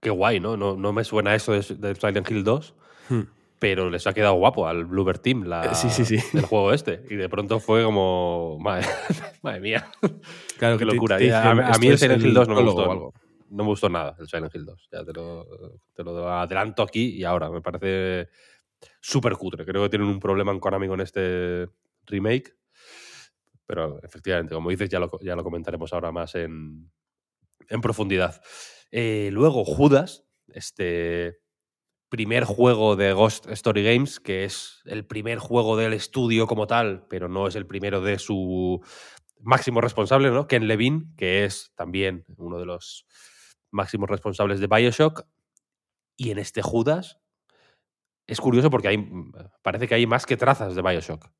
qué 0.00 0.10
guay, 0.10 0.38
¿no? 0.38 0.56
No, 0.56 0.76
no 0.76 0.92
me 0.92 1.02
suena 1.02 1.34
eso 1.34 1.50
de, 1.50 1.62
de 1.74 1.96
Silent 1.96 2.30
Hill 2.30 2.44
2, 2.44 2.74
Hmm. 3.08 3.22
Pero 3.58 3.88
les 3.90 4.06
ha 4.06 4.12
quedado 4.12 4.34
guapo 4.34 4.66
al 4.68 4.84
Bluebird 4.84 5.20
Team 5.20 5.44
la, 5.44 5.64
Eh, 5.64 5.74
sí, 5.74 5.88
sí, 5.90 6.04
sí. 6.04 6.18
el 6.36 6.44
juego 6.44 6.72
este. 6.72 7.02
Y 7.10 7.14
de 7.16 7.28
pronto 7.28 7.58
fue 7.60 7.84
como, 7.84 8.58
madre, 8.60 8.86
madre 9.42 9.60
mía, 9.60 9.90
Claro 10.58 10.76
qué 10.78 10.84
te- 10.86 10.92
locura. 10.92 11.16
te 11.18 11.32
a, 11.34 11.40
dicen, 11.52 11.60
a 11.64 11.70
"Esto 11.70 11.80
mí 11.80 11.86
el 11.88 11.98
Silent 11.98 12.22
Hill 12.24 12.34
2 12.34 12.48
no 12.48 12.54
me 12.54 12.62
gustó. 12.62 12.90
algo". 12.90 13.14
No 13.48 13.62
me 13.62 13.68
gustó 13.70 13.88
nada 13.88 14.16
el 14.18 14.26
Silent 14.28 14.54
Hill 14.54 14.64
2. 14.64 14.88
Ya 14.92 15.04
te 15.04 15.12
lo, 15.12 15.46
te 15.94 16.02
lo 16.02 16.28
adelanto 16.28 16.82
aquí 16.82 17.16
y 17.16 17.22
ahora. 17.24 17.48
Me 17.48 17.60
parece 17.62 18.28
súper 19.00 19.34
cutre. 19.34 19.64
Creo 19.64 19.84
que 19.84 19.88
tienen 19.88 20.08
un 20.08 20.18
problema 20.20 20.50
en 20.52 20.58
Konami 20.58 20.88
con 20.88 21.00
este 21.00 21.68
remake. 22.06 22.52
Pero 23.66 24.00
efectivamente, 24.02 24.54
como 24.54 24.70
dices, 24.70 24.88
ya 24.88 24.98
lo, 24.98 25.10
ya 25.22 25.34
lo 25.36 25.42
comentaremos 25.44 25.92
ahora 25.92 26.12
más 26.12 26.34
en, 26.34 26.90
en 27.68 27.80
profundidad. 27.80 28.40
Eh, 28.90 29.30
luego, 29.32 29.64
Judas, 29.64 30.24
este 30.48 31.38
primer 32.08 32.44
juego 32.44 32.96
de 32.96 33.12
Ghost 33.12 33.46
Story 33.48 33.82
Games, 33.82 34.20
que 34.20 34.44
es 34.44 34.80
el 34.84 35.04
primer 35.04 35.38
juego 35.38 35.76
del 35.76 35.92
estudio 35.92 36.46
como 36.46 36.66
tal, 36.66 37.06
pero 37.08 37.28
no 37.28 37.46
es 37.46 37.56
el 37.56 37.66
primero 37.66 38.00
de 38.00 38.18
su 38.18 38.80
máximo 39.40 39.80
responsable, 39.80 40.30
¿no? 40.30 40.46
Ken 40.46 40.68
Levine, 40.68 41.06
que 41.16 41.44
es 41.44 41.72
también 41.74 42.24
uno 42.36 42.58
de 42.58 42.66
los 42.66 43.06
máximos 43.70 44.08
responsables 44.08 44.60
de 44.60 44.66
Bioshock. 44.66 45.26
Y 46.16 46.30
en 46.30 46.38
este 46.38 46.62
Judas 46.62 47.18
es 48.26 48.40
curioso 48.40 48.70
porque 48.70 48.88
hay, 48.88 49.10
parece 49.62 49.86
que 49.86 49.94
hay 49.94 50.06
más 50.06 50.26
que 50.26 50.36
trazas 50.36 50.74
de 50.74 50.82
Bioshock. 50.82 51.30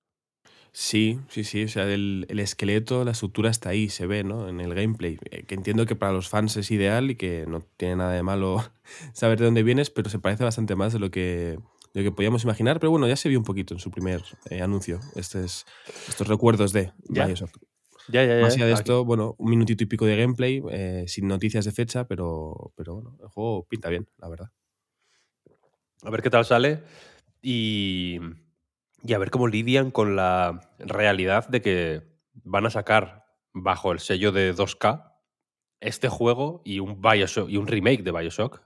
Sí, 0.78 1.18
sí, 1.30 1.42
sí. 1.42 1.64
O 1.64 1.68
sea, 1.68 1.85
el, 1.90 2.26
el 2.28 2.38
esqueleto, 2.38 3.02
la 3.02 3.12
estructura 3.12 3.49
está 3.49 3.71
ahí, 3.71 3.88
se 3.88 4.06
ve, 4.06 4.25
¿no? 4.25 4.47
En 4.47 4.61
el 4.61 4.75
gameplay. 4.75 5.18
Eh, 5.30 5.45
Que 5.45 5.54
entiendo 5.54 5.87
que 5.87 5.97
para 5.97 6.12
los 6.12 6.28
fans 6.28 6.54
es 6.59 6.71
ideal 6.71 7.11
y 7.11 7.14
que 7.16 7.47
no 7.49 7.62
tiene 7.78 7.97
nada 7.97 8.12
de 8.12 8.23
malo 8.23 8.62
saber 9.14 9.38
de 9.38 9.47
dónde 9.47 9.62
vienes, 9.62 9.88
pero 9.88 10.11
se 10.11 10.18
parece 10.18 10.45
bastante 10.45 10.76
más 10.76 10.92
de 10.92 10.99
lo 10.99 11.11
que, 11.11 11.59
de 11.95 12.02
lo 12.02 12.02
que 12.02 12.12
podíamos 12.14 12.45
imaginar. 12.45 12.78
Pero 12.78 12.90
bueno, 12.90 13.09
ya 13.09 13.16
se 13.16 13.30
vio 13.30 13.38
un 13.38 13.45
poquito 13.47 13.73
en 13.73 13.80
su 13.80 13.90
primer 13.90 14.23
eh, 14.50 14.61
anuncio. 14.61 15.00
Estos, 15.14 15.64
estos 16.09 16.28
recuerdos 16.28 16.75
de 16.75 16.92
Ya. 17.09 17.25
Bioshock. 17.25 17.56
Ya, 18.09 18.23
ya, 18.26 18.37
ya. 18.37 18.42
Más 18.42 18.54
allá 18.54 18.66
de 18.66 18.73
Aquí- 18.73 18.80
esto, 18.80 19.02
bueno, 19.06 19.35
un 19.38 19.49
minutito 19.49 19.83
y 19.83 19.87
pico 19.87 20.04
de 20.04 20.16
gameplay, 20.18 20.62
eh, 20.71 21.04
sin 21.09 21.26
noticias 21.26 21.64
de 21.64 21.73
fecha, 21.73 22.06
pero, 22.06 22.75
pero 22.76 22.97
bueno, 22.97 23.16
el 23.23 23.28
juego 23.28 23.66
pinta 23.66 23.88
bien, 23.88 24.06
la 24.18 24.28
verdad. 24.28 24.50
A 26.02 26.11
ver 26.11 26.21
qué 26.21 26.28
tal 26.28 26.45
sale. 26.45 26.83
y, 27.40 28.21
y 29.06 29.12
a 29.14 29.18
ver 29.18 29.30
cómo 29.30 29.46
lidian 29.48 29.90
con 29.90 30.16
la 30.16 30.60
realidad 30.78 31.48
de 31.48 31.62
que 31.62 32.02
van 32.34 32.66
a 32.66 32.70
sacar 32.70 33.25
bajo 33.52 33.92
el 33.92 34.00
sello 34.00 34.32
de 34.32 34.54
2K 34.54 35.12
este 35.80 36.08
juego 36.08 36.62
y 36.64 36.80
un 36.80 37.00
Bioshock 37.00 37.48
y 37.48 37.56
un 37.56 37.66
remake 37.66 38.02
de 38.02 38.12
Bioshock. 38.12 38.62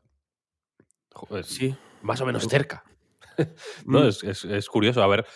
Joder, 1.12 1.44
Sí. 1.44 1.74
Más 2.02 2.20
o 2.20 2.26
menos 2.26 2.44
cerca. 2.48 2.82
no, 3.86 4.00
Mm. 4.00 4.06
es, 4.08 4.24
es- 4.24 4.44
es 4.44 4.68
curioso. 4.68 5.02
A 5.02 5.06
ver, 5.06 5.26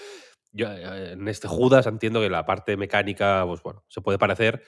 yo 0.53 0.67
eh, 0.71 1.13
en 1.13 1.29
este 1.29 1.49
Judas 1.49 1.87
entiendo 1.87 2.21
que 2.21 2.31
la 2.31 2.47
parte 2.47 2.77
mecánica, 2.77 3.45
pues 3.47 3.63
bueno, 3.63 3.85
se 3.89 4.01
puede 4.01 4.19
parecer, 4.19 4.63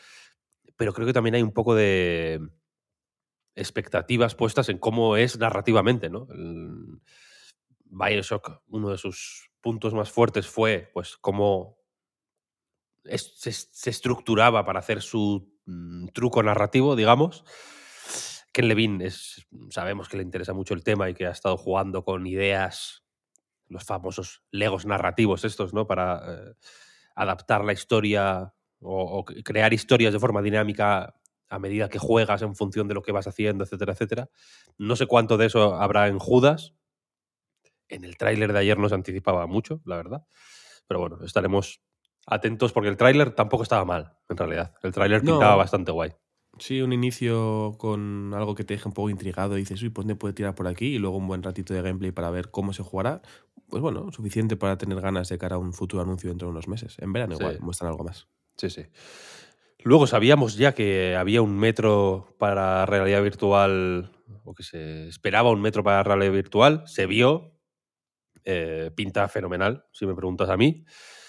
pero 0.76 0.93
creo 0.93 1.07
que 1.07 1.12
también 1.14 1.37
hay 1.37 1.43
un 1.43 1.52
poco 1.52 1.75
de 1.75 2.40
expectativas 3.55 4.35
puestas 4.35 4.69
en 4.69 4.78
cómo 4.78 5.16
es 5.16 5.38
narrativamente, 5.38 6.11
¿no? 6.11 6.26
El 6.31 7.00
Bioshock, 7.85 8.62
uno 8.69 8.90
de 8.90 8.99
sus 8.99 9.49
puntos 9.66 9.94
más 9.94 10.12
fuertes 10.12 10.46
fue, 10.46 10.92
pues, 10.94 11.16
cómo 11.16 11.76
se, 13.02 13.90
estructuraba 13.90 14.64
para 14.64 14.78
hacer 14.78 15.02
su 15.02 15.52
mm, 15.64 16.06
truco 16.14 16.40
narrativo, 16.40 16.94
digamos. 16.94 17.44
Ken 18.52 18.68
Levine 18.68 19.04
es, 19.04 19.44
sabemos 19.70 20.08
que 20.08 20.18
le 20.18 20.23
interesa 20.23 20.52
mucho 20.52 20.73
el 20.73 20.85
tema 20.85 21.11
y 21.11 21.14
que 21.14 21.26
ha 21.26 21.32
estado 21.32 21.56
jugando 21.56 22.04
con 22.04 22.28
ideas, 22.28 23.02
los 23.66 23.82
famosos 23.82 24.44
legos 24.52 24.87
narrativos 24.87 25.44
estos, 25.44 25.75
¿no? 25.75 25.88
Para 25.88 26.23
eh, 26.28 26.54
adaptar 27.16 27.64
la 27.64 27.73
historia 27.73 28.54
o, 28.78 29.18
o 29.18 29.25
crear 29.25 29.75
historias 29.75 30.12
de 30.12 30.20
forma 30.20 30.42
dinámica 30.42 31.12
a 31.49 31.58
medida 31.58 31.88
que 31.88 31.99
juegas 31.99 32.42
en 32.42 32.54
función 32.54 32.87
de 32.87 32.94
lo 32.94 33.02
que 33.02 33.11
vas 33.11 33.26
haciendo, 33.26 33.64
etcétera, 33.64 33.94
etcétera. 33.94 34.30
No 34.78 34.94
sé 34.94 35.06
cuánto 35.08 35.37
de 35.37 35.46
eso 35.46 35.75
habrá 35.75 36.06
en 36.06 36.20
Judas. 36.20 36.76
En 37.88 38.05
el 38.05 38.16
tráiler 38.16 38.52
de 38.52 38.59
ayer 38.61 38.78
no 38.78 38.88
se 38.88 38.95
anticipaba 38.95 39.47
mucho, 39.47 39.81
la 39.85 39.97
verdad. 39.97 40.23
Pero 40.88 41.00
bueno, 41.00 41.19
estaremos 41.25 41.81
atentos 42.26 42.73
porque 42.73 42.88
el 42.88 42.97
tráiler 42.97 43.33
tampoco 43.33 43.62
estaba 43.62 43.85
mal, 43.85 44.16
en 44.28 44.37
realidad. 44.37 44.75
El 44.83 44.93
tráiler 44.93 45.23
No. 45.25 45.33
pintaba 45.33 45.57
bastante 45.57 45.93
guay. 45.93 46.12
Sí, 46.59 46.81
un 46.81 46.93
inicio 46.93 47.75
con 47.78 48.33
algo 48.35 48.55
que 48.55 48.64
te 48.64 48.75
deja 48.75 48.88
un 48.88 48.95
poco 48.95 49.11
intrigado 49.11 49.57
y 49.57 49.61
dices, 49.61 49.83
uy, 49.83 49.90
pues 49.90 50.07
me 50.07 50.16
puede 50.16 50.33
tirar 50.35 50.55
por 50.55 50.66
aquí 50.66 50.95
y 50.95 50.99
luego 50.99 51.19
un 51.19 51.26
buen 51.28 51.43
ratito 51.43 51.75
de 51.75 51.83
gameplay 51.83 52.12
para 52.12 52.31
ver 52.31 52.50
cómo 52.50 52.73
se 52.73 52.83
jugará. 52.83 53.21
Pues 53.69 53.83
bueno, 53.83 54.11
suficiente 54.11 54.57
para 54.57 54.78
tener 54.78 55.00
ganas 55.00 55.28
de 55.28 55.38
cara 55.38 55.57
a 55.57 55.59
un 55.59 55.73
futuro 55.75 56.02
anuncio 56.02 56.31
dentro 56.31 56.49
de 56.49 56.52
unos 56.52 56.66
meses. 56.69 56.97
En 57.00 57.12
verano 57.12 57.35
Sí. 57.37 57.43
igual 57.43 57.59
muestran 57.61 57.90
algo 57.90 58.05
más. 58.05 58.26
Sí, 58.57 58.71
sí. 58.71 58.87
Luego 59.85 60.07
sabíamos 60.07 60.57
ya 60.57 60.73
que 60.75 61.14
había 61.16 61.43
un 61.43 61.59
metro 61.59 62.35
para 62.38 62.87
realidad 62.87 63.23
virtual, 63.23 64.11
o 64.45 64.55
que 64.55 64.62
se 64.62 65.09
esperaba 65.09 65.50
un 65.50 65.61
metro 65.61 65.85
para 65.85 66.02
realidad 66.02 66.33
virtual. 66.33 66.83
Se 66.87 67.07
vio. 67.07 67.56
Eh, 68.47 68.91
pinta 68.95 69.29
fenomenal, 69.29 69.85
si 69.93 70.07
me 70.07 70.15
preguntas 70.15 70.49
a 70.49 70.57
mí. 70.57 70.85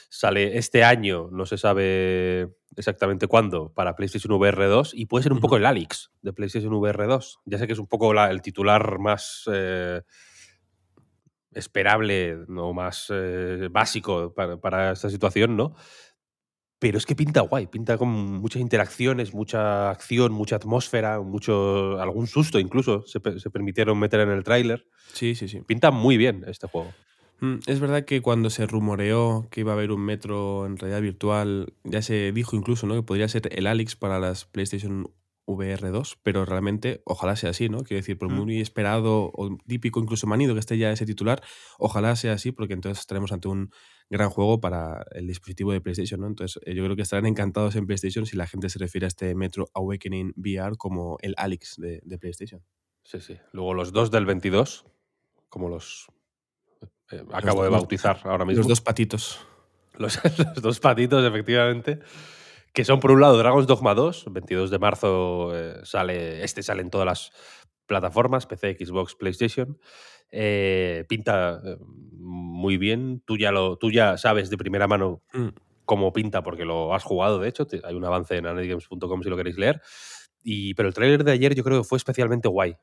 Sale 0.09 0.57
este 0.57 0.85
año, 0.85 1.27
no 1.33 1.45
se 1.45 1.57
sabe 1.57 2.55
exactamente 2.77 3.27
cuándo, 3.27 3.73
para 3.73 3.95
PlayStation 3.97 4.31
VR 4.33 4.65
2 4.67 4.93
y 4.93 5.05
puede 5.07 5.23
ser 5.23 5.33
un 5.33 5.41
poco 5.41 5.57
el 5.57 5.65
Alex 5.65 6.11
de 6.21 6.31
PlayStation 6.31 6.73
VR 6.73 7.05
2. 7.07 7.39
Ya 7.45 7.57
sé 7.57 7.67
que 7.67 7.73
es 7.73 7.79
un 7.79 7.87
poco 7.87 8.13
la- 8.13 8.31
el 8.31 8.41
titular 8.41 8.99
más 8.99 9.43
eh, 9.51 10.01
esperable 11.51 12.37
o 12.55 12.73
más 12.73 13.07
eh, 13.09 13.67
básico 13.71 14.33
para, 14.33 14.57
para 14.57 14.91
esta 14.91 15.09
situación, 15.09 15.55
¿no? 15.57 15.73
Pero 16.79 16.97
es 16.99 17.05
que 17.05 17.15
pinta 17.15 17.41
guay, 17.41 17.67
pinta 17.67 17.97
con 17.97 18.09
muchas 18.09 18.61
interacciones, 18.61 19.33
mucha 19.33 19.89
acción, 19.89 20.31
mucha 20.31 20.57
atmósfera, 20.57 21.19
mucho 21.21 21.99
algún 21.99 22.27
susto 22.27 22.59
incluso 22.59 23.03
se, 23.07 23.19
se 23.39 23.49
permitieron 23.49 23.97
meter 23.97 24.19
en 24.19 24.29
el 24.29 24.43
tráiler. 24.43 24.85
Sí, 25.13 25.33
sí, 25.33 25.47
sí. 25.47 25.61
Pinta 25.61 25.89
muy 25.89 26.17
bien 26.17 26.43
este 26.47 26.67
juego. 26.67 26.93
Mm, 27.39 27.57
Es 27.65 27.79
verdad 27.79 28.05
que 28.05 28.21
cuando 28.21 28.49
se 28.49 28.65
rumoreó 28.67 29.47
que 29.49 29.61
iba 29.61 29.71
a 29.71 29.75
haber 29.75 29.91
un 29.91 30.01
metro 30.01 30.65
en 30.65 30.77
realidad 30.77 31.01
virtual, 31.01 31.73
ya 31.83 32.01
se 32.01 32.31
dijo 32.31 32.55
incluso 32.55 32.85
¿no? 32.87 32.95
que 32.95 33.03
podría 33.03 33.27
ser 33.27 33.49
el 33.51 33.67
Alex 33.67 33.95
para 33.95 34.19
las 34.19 34.45
PlayStation 34.45 35.11
VR 35.47 35.89
2, 35.91 36.19
pero 36.23 36.45
realmente 36.45 37.01
ojalá 37.05 37.35
sea 37.35 37.49
así, 37.51 37.69
¿no? 37.69 37.79
Quiero 37.79 37.99
decir, 38.01 38.17
por 38.17 38.29
Mm. 38.29 38.35
muy 38.35 38.61
esperado 38.61 39.31
o 39.33 39.57
típico, 39.65 39.99
incluso 39.99 40.27
manido 40.27 40.53
que 40.53 40.59
esté 40.59 40.77
ya 40.77 40.91
ese 40.91 41.05
titular, 41.05 41.41
ojalá 41.79 42.15
sea 42.15 42.33
así, 42.33 42.51
porque 42.51 42.73
entonces 42.73 42.99
estaremos 42.99 43.31
ante 43.31 43.47
un 43.47 43.71
gran 44.09 44.29
juego 44.29 44.59
para 44.61 45.05
el 45.11 45.25
dispositivo 45.25 45.71
de 45.71 45.81
PlayStation, 45.81 46.19
¿no? 46.19 46.27
Entonces 46.27 46.61
eh, 46.65 46.75
yo 46.75 46.83
creo 46.83 46.95
que 46.95 47.01
estarán 47.01 47.25
encantados 47.25 47.75
en 47.77 47.87
PlayStation 47.87 48.25
si 48.25 48.35
la 48.37 48.45
gente 48.45 48.69
se 48.69 48.77
refiere 48.77 49.05
a 49.05 49.07
este 49.07 49.33
Metro 49.35 49.69
Awakening 49.73 50.33
VR 50.35 50.75
como 50.77 51.17
el 51.21 51.33
Alex 51.37 51.75
de, 51.77 52.01
de 52.03 52.17
PlayStation. 52.17 52.61
Sí, 53.03 53.21
sí. 53.21 53.37
Luego 53.53 53.73
los 53.73 53.93
dos 53.93 54.11
del 54.11 54.25
22, 54.25 54.85
como 55.49 55.69
los 55.69 56.07
eh, 57.11 57.23
acabo 57.31 57.59
dos- 57.61 57.65
de 57.65 57.71
los- 57.71 57.79
bautizar 57.79 58.19
ahora 58.25 58.43
mismo. 58.45 58.59
Los 58.59 58.67
dos 58.67 58.81
patitos. 58.81 59.39
Los, 59.97 60.19
los 60.55 60.61
dos 60.61 60.79
patitos, 60.81 61.25
efectivamente. 61.25 61.99
Que 62.73 62.85
son, 62.85 62.99
por 62.99 63.11
un 63.11 63.21
lado, 63.21 63.37
Dragon's 63.37 63.67
Dogma 63.67 63.95
2. 63.95 64.25
22 64.31 64.69
de 64.69 64.79
marzo 64.79 65.51
eh, 65.55 65.79
sale. 65.83 66.43
Este 66.43 66.61
sale 66.63 66.81
en 66.81 66.89
todas 66.89 67.05
las 67.05 67.31
plataformas: 67.87 68.45
PC, 68.45 68.77
Xbox, 68.79 69.15
PlayStation. 69.15 69.79
Eh, 70.31 71.05
pinta 71.07 71.61
eh, 71.65 71.77
muy 72.19 72.77
bien. 72.77 73.21
Tú 73.25 73.37
ya, 73.37 73.51
lo, 73.51 73.77
tú 73.77 73.91
ya 73.91 74.17
sabes 74.17 74.49
de 74.49 74.57
primera 74.57 74.87
mano 74.87 75.21
Mm. 75.33 75.47
cómo 75.85 76.11
pinta, 76.13 76.43
porque 76.43 76.65
lo 76.65 76.93
has 76.93 77.03
jugado, 77.03 77.39
de 77.39 77.49
hecho. 77.49 77.65
Hay 77.83 77.95
un 77.95 78.05
avance 78.05 78.35
en 78.35 78.45
anetgames.com 78.45 79.23
si 79.23 79.29
lo 79.29 79.37
queréis 79.37 79.57
leer. 79.57 79.81
Y, 80.43 80.73
pero 80.75 80.87
el 80.89 80.93
tráiler 80.93 81.23
de 81.23 81.31
ayer 81.31 81.55
yo 81.55 81.63
creo 81.63 81.81
que 81.81 81.87
fue 81.87 81.97
especialmente 81.97 82.47
guay. 82.47 82.75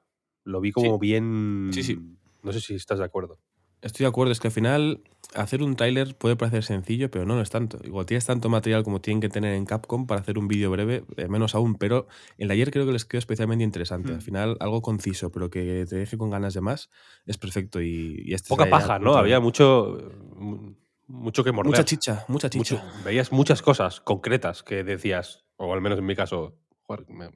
Lo 0.45 0.61
vi 0.61 0.73
como 0.73 0.95
Sí. 0.95 0.99
bien. 1.01 1.71
Sí, 1.73 1.83
sí. 1.83 1.99
No 2.43 2.53
sé 2.53 2.61
si 2.61 2.75
estás 2.75 2.99
de 2.99 3.05
acuerdo. 3.05 3.39
Estoy 3.85 4.05
de 4.05 4.09
acuerdo, 4.09 4.33
es 4.33 4.41
que 4.41 4.49
al 4.49 4.53
final 4.53 5.01
hacer 5.35 5.63
un 5.63 5.77
tráiler 5.77 6.17
puede 6.17 6.37
parecer 6.37 6.65
sencillo, 6.65 7.11
pero 7.11 7.25
no 7.27 7.41
es 7.41 7.51
tanto. 7.51 7.79
Igual 7.85 8.07
tienes 8.07 8.25
tanto 8.25 8.49
material 8.49 8.83
como 8.83 9.01
tienen 9.01 9.21
que 9.21 9.29
tener 9.29 9.55
en 9.55 9.65
Capcom 9.67 10.07
para 10.07 10.21
hacer 10.21 10.39
un 10.39 10.49
vídeo 10.49 10.71
breve, 10.71 11.05
eh, 11.17 11.29
menos 11.29 11.55
aún, 11.55 11.75
pero 11.75 12.07
el 12.39 12.49
de 12.49 12.55
ayer 12.55 12.71
creo 12.71 12.87
que 12.87 12.93
les 12.93 13.05
quedó 13.05 13.19
especialmente 13.19 13.63
interesante. 13.65 14.11
Hmm. 14.13 14.15
Al 14.17 14.23
final, 14.23 14.57
algo 14.61 14.81
conciso, 14.83 15.31
pero 15.31 15.51
que 15.51 15.85
te 15.89 15.97
deje 15.97 16.17
con 16.17 16.31
ganas 16.31 16.55
de 16.55 16.61
más, 16.63 16.89
es 17.27 17.37
perfecto. 17.39 17.81
Y, 17.83 18.23
y 18.25 18.33
este 18.35 18.49
Poca 18.49 18.71
paja, 18.71 18.99
¿no? 18.99 19.15
Había 19.17 19.39
mucho. 19.41 19.99
mu- 20.37 20.75
Mucho 21.07 21.45
que 21.45 21.53
morder. 21.53 21.71
Mucha 21.71 21.85
chicha, 21.85 22.25
mucha 22.29 22.47
Mucho- 22.49 22.77
chicha. 22.77 22.83
veías 23.05 23.31
muchas 23.31 23.61
cosas 23.61 24.01
concretas 24.01 24.63
que 24.63 24.83
decías, 24.85 25.45
o 25.57 25.75
al 25.75 25.83
menos 25.83 25.99
en 25.99 26.07
mi 26.07 26.17
caso, 26.17 26.57
"Joder, 26.87 27.05
me, 27.11 27.29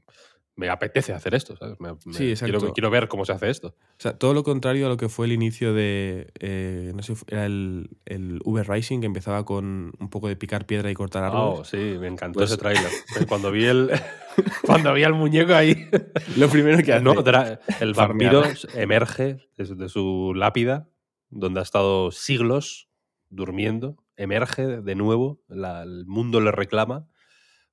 me 0.59 0.69
apetece 0.69 1.13
hacer 1.13 1.35
esto, 1.37 1.57
¿sabes? 1.57 1.79
Me- 1.81 1.93
me- 2.05 2.13
Sí, 2.13 2.31
exacto. 2.31 2.59
quiero, 2.59 2.75
quiero 2.75 2.91
ver 2.91 3.07
cómo 3.07 3.25
se 3.25 3.31
hace 3.33 3.49
esto. 3.49 3.69
O 3.69 3.97
sea, 4.01 4.19
todo 4.19 4.35
lo 4.35 4.43
contrario 4.43 4.87
a 4.87 4.89
lo 4.89 4.97
que 4.97 5.09
fue 5.09 5.27
el 5.27 5.33
inicio 5.33 5.73
de. 5.73 6.33
eh, 6.41 6.91
no 6.97 7.03
sé, 7.05 7.15
era 7.29 7.47
el, 7.47 7.91
el 8.07 8.41
Uber 8.45 8.69
Rising, 8.69 8.99
que 9.01 9.07
empezaba 9.07 9.45
con 9.45 9.93
un 9.99 10.11
poco 10.11 10.27
de 10.29 10.35
picar 10.35 10.67
piedra 10.67 10.91
y 10.91 10.95
cortar 10.95 11.23
árboles. 11.25 11.61
Oh, 11.61 11.65
sí, 11.65 11.77
me 12.01 12.09
encantó 12.09 12.41
Pues- 12.41 12.51
ese 12.51 12.59
tráiler. 12.59 12.91
Cuando 13.29 13.53
vi 13.53 13.67
el 13.67 13.91
cuando 14.63 14.93
vi 14.95 15.05
al 15.05 15.15
muñeco 15.15 15.55
ahí, 15.55 15.89
Lo 16.37 16.49
primero 16.49 16.83
que 16.83 16.93
hace. 16.93 17.05
no, 17.05 17.15
dra- 17.23 17.61
el 17.81 17.95
vampiro 17.95 18.43
emerge 18.75 19.49
desde 19.57 19.89
su 19.89 20.33
lápida, 20.35 20.89
donde 21.31 21.61
ha 21.61 21.63
estado 21.63 22.11
siglos 22.11 22.89
durmiendo, 23.31 23.97
emerge 24.17 24.67
de 24.67 24.95
nuevo, 24.95 25.41
la- 25.49 25.83
el 25.85 26.05
mundo 26.07 26.41
le 26.41 26.51
reclama, 26.51 27.07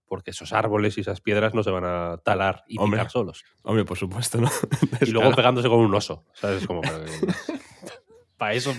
porque 0.08 0.32
esos 0.32 0.54
árboles 0.54 0.98
y 0.98 1.02
esas 1.02 1.22
piedras 1.22 1.54
no 1.54 1.64
se 1.64 1.72
van 1.72 1.84
a 1.86 2.18
talar 2.24 2.64
y 2.68 2.78
Hombre. 2.80 3.00
picar 3.00 3.12
solos. 3.12 3.44
Hombre, 3.64 3.86
por 3.86 3.98
supuesto, 3.98 4.40
¿no? 4.40 4.50
Y 5.02 5.12
luego 5.12 5.32
pegándose 5.36 5.68
con 5.70 5.80
un 5.80 5.94
oso, 5.94 6.26
¿sabes? 6.34 6.66
Como 6.68 6.82
para 8.38 8.54
eso, 8.54 8.74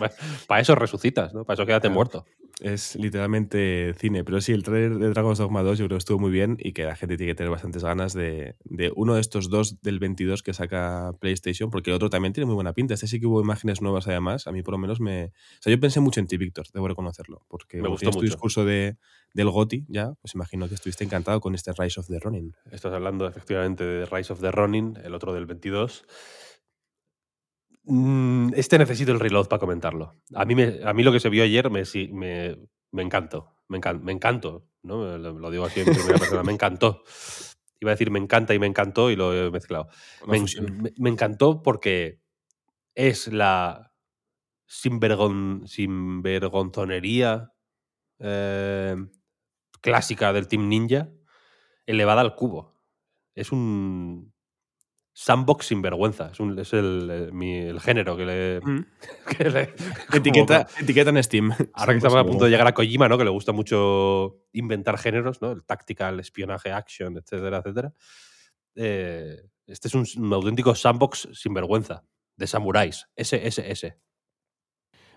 para 0.47 0.61
eso 0.61 0.75
resucitas, 0.75 1.33
¿no? 1.35 1.45
Para 1.45 1.55
eso 1.55 1.67
quédate 1.67 1.89
Claro. 1.89 1.95
muerto. 1.95 2.25
Es 2.61 2.97
literalmente 2.97 3.95
cine. 3.99 4.25
Pero 4.25 4.41
sí, 4.41 4.53
el 4.53 4.63
trailer 4.63 4.99
de 4.99 5.11
Dragon's 5.11 5.39
Dogma 5.39 5.63
2 5.63 5.79
yo 5.79 5.85
creo 5.87 5.97
que 5.97 5.99
estuvo 5.99 6.19
muy 6.19 6.31
bien 6.31 6.57
y 6.59 6.73
que 6.73 6.85
la 6.85 6.97
gente 6.97 7.19
tiene 7.19 7.33
que 7.33 7.35
tener 7.37 7.51
bastantes 7.51 7.85
ganas 7.85 8.15
de, 8.15 8.57
de 8.65 8.93
uno 8.97 9.15
de 9.15 9.21
estos 9.21 9.51
dos 9.51 9.83
del 9.83 9.99
22 9.99 10.43
que 10.43 10.55
saca 10.55 11.13
PlayStation, 11.21 11.71
porque 11.71 11.91
el 11.91 11.97
otro 11.97 12.09
también 12.09 12.33
tiene 12.33 12.47
muy 12.47 12.55
buena 12.55 12.73
pinta. 12.73 12.95
Este 12.95 13.07
sí 13.07 13.21
que 13.21 13.27
hubo 13.27 13.43
imágenes 13.43 13.83
nuevas 13.83 14.09
además. 14.09 14.47
A 14.47 14.53
mí 14.53 14.63
por 14.63 14.73
lo 14.73 14.79
menos 14.79 15.01
me... 15.01 15.27
O 15.27 15.33
sea, 15.63 15.71
yo 15.71 15.79
pensé 15.79 16.01
mucho 16.01 16.21
en 16.21 16.29
ti, 16.29 16.39
Víctor, 16.39 16.67
debo 16.73 16.89
reconocerlo. 16.89 17.43
Porque 17.49 17.83
Me 17.83 17.89
gustó 17.89 18.01
tienes 18.01 18.15
tu 18.15 18.19
mucho. 18.21 18.31
discurso 18.33 18.65
de, 18.65 18.97
del 19.35 19.51
GOTI 19.51 19.85
ya, 19.89 20.15
pues 20.23 20.35
imagino 20.35 20.67
que 20.69 20.75
estuviste 20.77 21.05
encantado 21.05 21.41
con 21.41 21.55
este 21.55 21.73
Rise 21.77 22.01
of 22.01 22.07
the 22.09 22.19
Ronin. 22.19 22.55
Estás 22.71 22.95
hablando 22.95 23.27
efectivamente 23.29 23.85
de 23.85 24.07
Rise 24.07 24.33
of 24.33 24.41
the 24.41 24.51
Ronin, 24.51 24.97
el 25.05 25.15
otro 25.15 25.35
del 25.35 25.45
22. 25.45 26.05
Mm, 27.87 28.53
Este 28.55 28.79
necesito 28.79 29.13
el 29.13 29.21
reload 29.21 29.47
para 29.49 29.61
comentarlo. 29.61 30.15
A 30.35 30.45
mí, 30.45 30.55
me, 30.55 30.81
a 30.85 30.93
mí 30.93 31.03
lo 31.03 31.13
que 31.13 31.21
se 31.21 31.29
vio 31.29 31.45
ayer 31.45 31.71
me, 31.71 31.85
sí- 31.85 32.09
me, 32.13 32.57
me 32.93 33.03
encantó. 33.03 33.55
Me, 33.69 33.79
encan- 33.81 34.01
me 34.03 34.13
encantó. 34.13 34.67
¿no? 34.83 35.17
Lo, 35.19 35.51
digo 35.51 35.65
así 35.65 35.81
en 35.81 35.87
primera 35.87 36.19
persona. 36.19 36.43
Me 36.43 36.53
encantó. 36.53 37.03
Iba 37.81 37.91
a 37.91 37.95
decir 37.95 38.11
me 38.11 38.19
encanta 38.19 38.55
y 38.55 38.59
me 38.59 38.67
encantó 38.67 39.11
y 39.11 39.17
lo 39.17 39.35
he 39.35 39.51
mezclado. 39.51 39.89
Me 40.27 41.11
encantó 41.11 41.63
porque 41.63 42.21
es 42.95 43.29
la 43.33 43.93
sinvergon- 44.69 45.67
sinvergonzonería 45.67 47.53
eh, 48.19 48.97
clásica 49.81 50.33
del 50.33 50.49
Team 50.49 50.69
Ninja 50.69 51.09
elevada 51.85 52.23
al 52.23 52.35
cubo. 52.35 52.75
Es 53.35 53.53
un 53.53 54.33
sandbox 55.19 55.69
sin 55.69 55.81
vergüenza. 55.81 56.29
Es, 56.31 56.41
un- 56.41 56.59
es 56.59 56.75
el, 56.75 57.09
eh, 57.11 57.29
mi- 57.33 57.57
el 57.59 57.81
género 57.81 58.19
que 58.19 58.27
le. 58.27 58.61
Mm. 58.63 58.85
que 59.39 59.51
le- 59.51 59.73
Etiqueta, 60.13 61.11
en 61.11 61.23
Steam. 61.25 61.53
ahora 61.73 61.93
que 61.95 61.97
estamos 61.97 62.19
a 62.19 62.25
punto 62.25 62.45
de 62.45 62.51
llegar 62.51 62.67
a 62.67 62.75
Kojima, 62.75 63.09
¿no? 63.09 63.17
Que 63.17 63.25
le 63.25 63.31
gusta 63.31 63.53
mucho 63.53 64.43
inventar 64.53 64.99
géneros, 64.99 65.41
¿no? 65.41 65.53
El 65.53 65.65
tactical, 65.65 66.21
espionaje, 66.21 66.71
action, 66.71 67.17
etcétera, 67.17 67.59
etcétera. 67.59 67.95
Eh, 68.75 69.41
este 69.67 69.89
es 69.89 69.95
un, 69.95 70.07
un 70.19 70.33
auténtico 70.35 70.75
sandbox 70.75 71.29
sin 71.33 71.55
vergüenza. 71.55 72.05
De 72.37 72.47
samuráis. 72.47 73.07
Ese, 73.17 73.47
ese, 73.47 73.71
ese. 73.71 73.99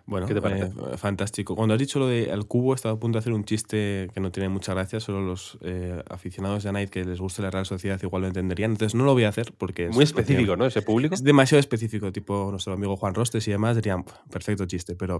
Bueno, 0.10 0.26
¿Qué 0.26 0.34
te 0.34 0.42
parece? 0.42 0.66
eh, 0.66 0.98
fantástico. 0.98 1.56
Cuando 1.56 1.76
has 1.76 1.80
dicho 1.80 2.00
lo 2.00 2.08
de 2.08 2.32
al 2.32 2.48
cubo, 2.48 2.74
estaba 2.74 2.96
a 2.96 3.00
punto 3.00 3.18
de 3.18 3.20
hacer 3.20 3.32
un 3.34 3.44
chiste 3.46 4.10
que 4.12 4.20
no 4.20 4.32
tiene 4.32 4.50
mucha 4.50 4.74
gracia, 4.74 5.00
solo 5.00 5.22
los 5.22 5.60
eh, 5.62 6.02
aficionados 6.10 6.64
de 6.64 6.72
Night 6.72 6.90
que 6.90 7.06
les 7.06 7.20
guste 7.20 7.44
la 7.44 7.52
Real 7.52 7.68
Sociedad 7.68 8.00
igual 8.02 8.24
lo 8.24 8.28
entenderían. 8.28 8.72
Entonces 8.72 8.96
no 8.96 9.04
lo 9.06 9.14
voy 9.14 9.26
a 9.26 9.30
hacer 9.30 9.54
porque 9.56 9.86
es 9.86 9.94
Muy 9.96 10.04
específico, 10.04 10.56
¿no? 10.56 10.66
Ese 10.66 10.82
público. 10.82 11.14
Es 11.14 11.24
demasiado 11.24 11.60
específico, 11.60 12.12
tipo 12.12 12.48
nuestro 12.50 12.74
amigo 12.74 12.98
Juan 12.98 13.14
Rostes 13.14 13.48
y 13.48 13.52
demás 13.52 13.76
dirían, 13.76 14.04
"Puf, 14.04 14.16
perfecto 14.32 14.66
chiste, 14.66 14.96
pero 14.96 15.20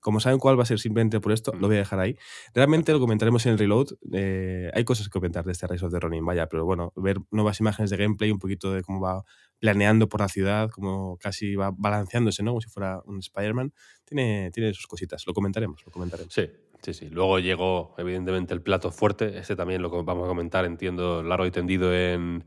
como 0.00 0.20
saben 0.20 0.38
cuál 0.38 0.58
va 0.58 0.64
a 0.64 0.66
ser 0.66 0.78
simplemente 0.78 1.18
por 1.18 1.32
esto, 1.32 1.52
lo 1.58 1.66
voy 1.68 1.76
a 1.76 1.80
dejar 1.80 1.98
ahí. 2.00 2.16
Realmente 2.54 2.92
lo 2.92 3.00
comentaremos 3.00 3.46
en 3.46 3.52
el 3.52 3.58
reload. 3.58 3.86
eh, 4.12 4.70
hay 4.74 4.84
cosas 4.84 5.06
que 5.08 5.12
comentar 5.12 5.44
de 5.46 5.52
este 5.52 5.66
Rise 5.66 5.86
of 5.86 5.92
the 5.92 5.98
Ronin, 5.98 6.24
vaya, 6.26 6.46
pero 6.46 6.64
bueno, 6.66 6.92
ver 6.96 7.18
nuevas 7.30 7.58
imágenes 7.60 7.90
de 7.90 7.96
gameplay, 7.96 8.30
un 8.30 8.38
poquito 8.38 8.70
de 8.72 8.82
cómo 8.82 9.00
va 9.00 9.24
planeando 9.58 10.06
por 10.08 10.20
la 10.20 10.28
ciudad, 10.28 10.68
cómo 10.70 11.16
casi 11.18 11.54
va 11.56 11.70
balanceándose, 11.74 12.42
¿no? 12.42 12.50
Como 12.50 12.60
si 12.60 12.68
fuera 12.68 13.00
un 13.06 13.20
Spider-Man, 13.20 13.72
tiene, 14.52 14.74
sus 14.74 14.86
cositas. 14.86 15.26
Lo 15.26 15.34
comentaremos, 15.34 15.84
lo 15.84 15.92
comentaremos. 15.92 16.32
Sí, 16.32 16.48
sí, 16.82 16.94
sí. 16.94 17.08
Luego 17.08 17.38
llegó, 17.38 17.94
evidentemente, 17.98 18.54
el 18.54 18.62
plato 18.62 18.90
fuerte. 18.90 19.38
Este 19.38 19.56
también 19.56 19.82
lo 19.82 19.90
vamos 20.04 20.24
a 20.24 20.28
comentar, 20.28 20.64
entiendo, 20.64 21.22
largo 21.22 21.46
y 21.46 21.50
tendido 21.50 21.94
en, 21.94 22.44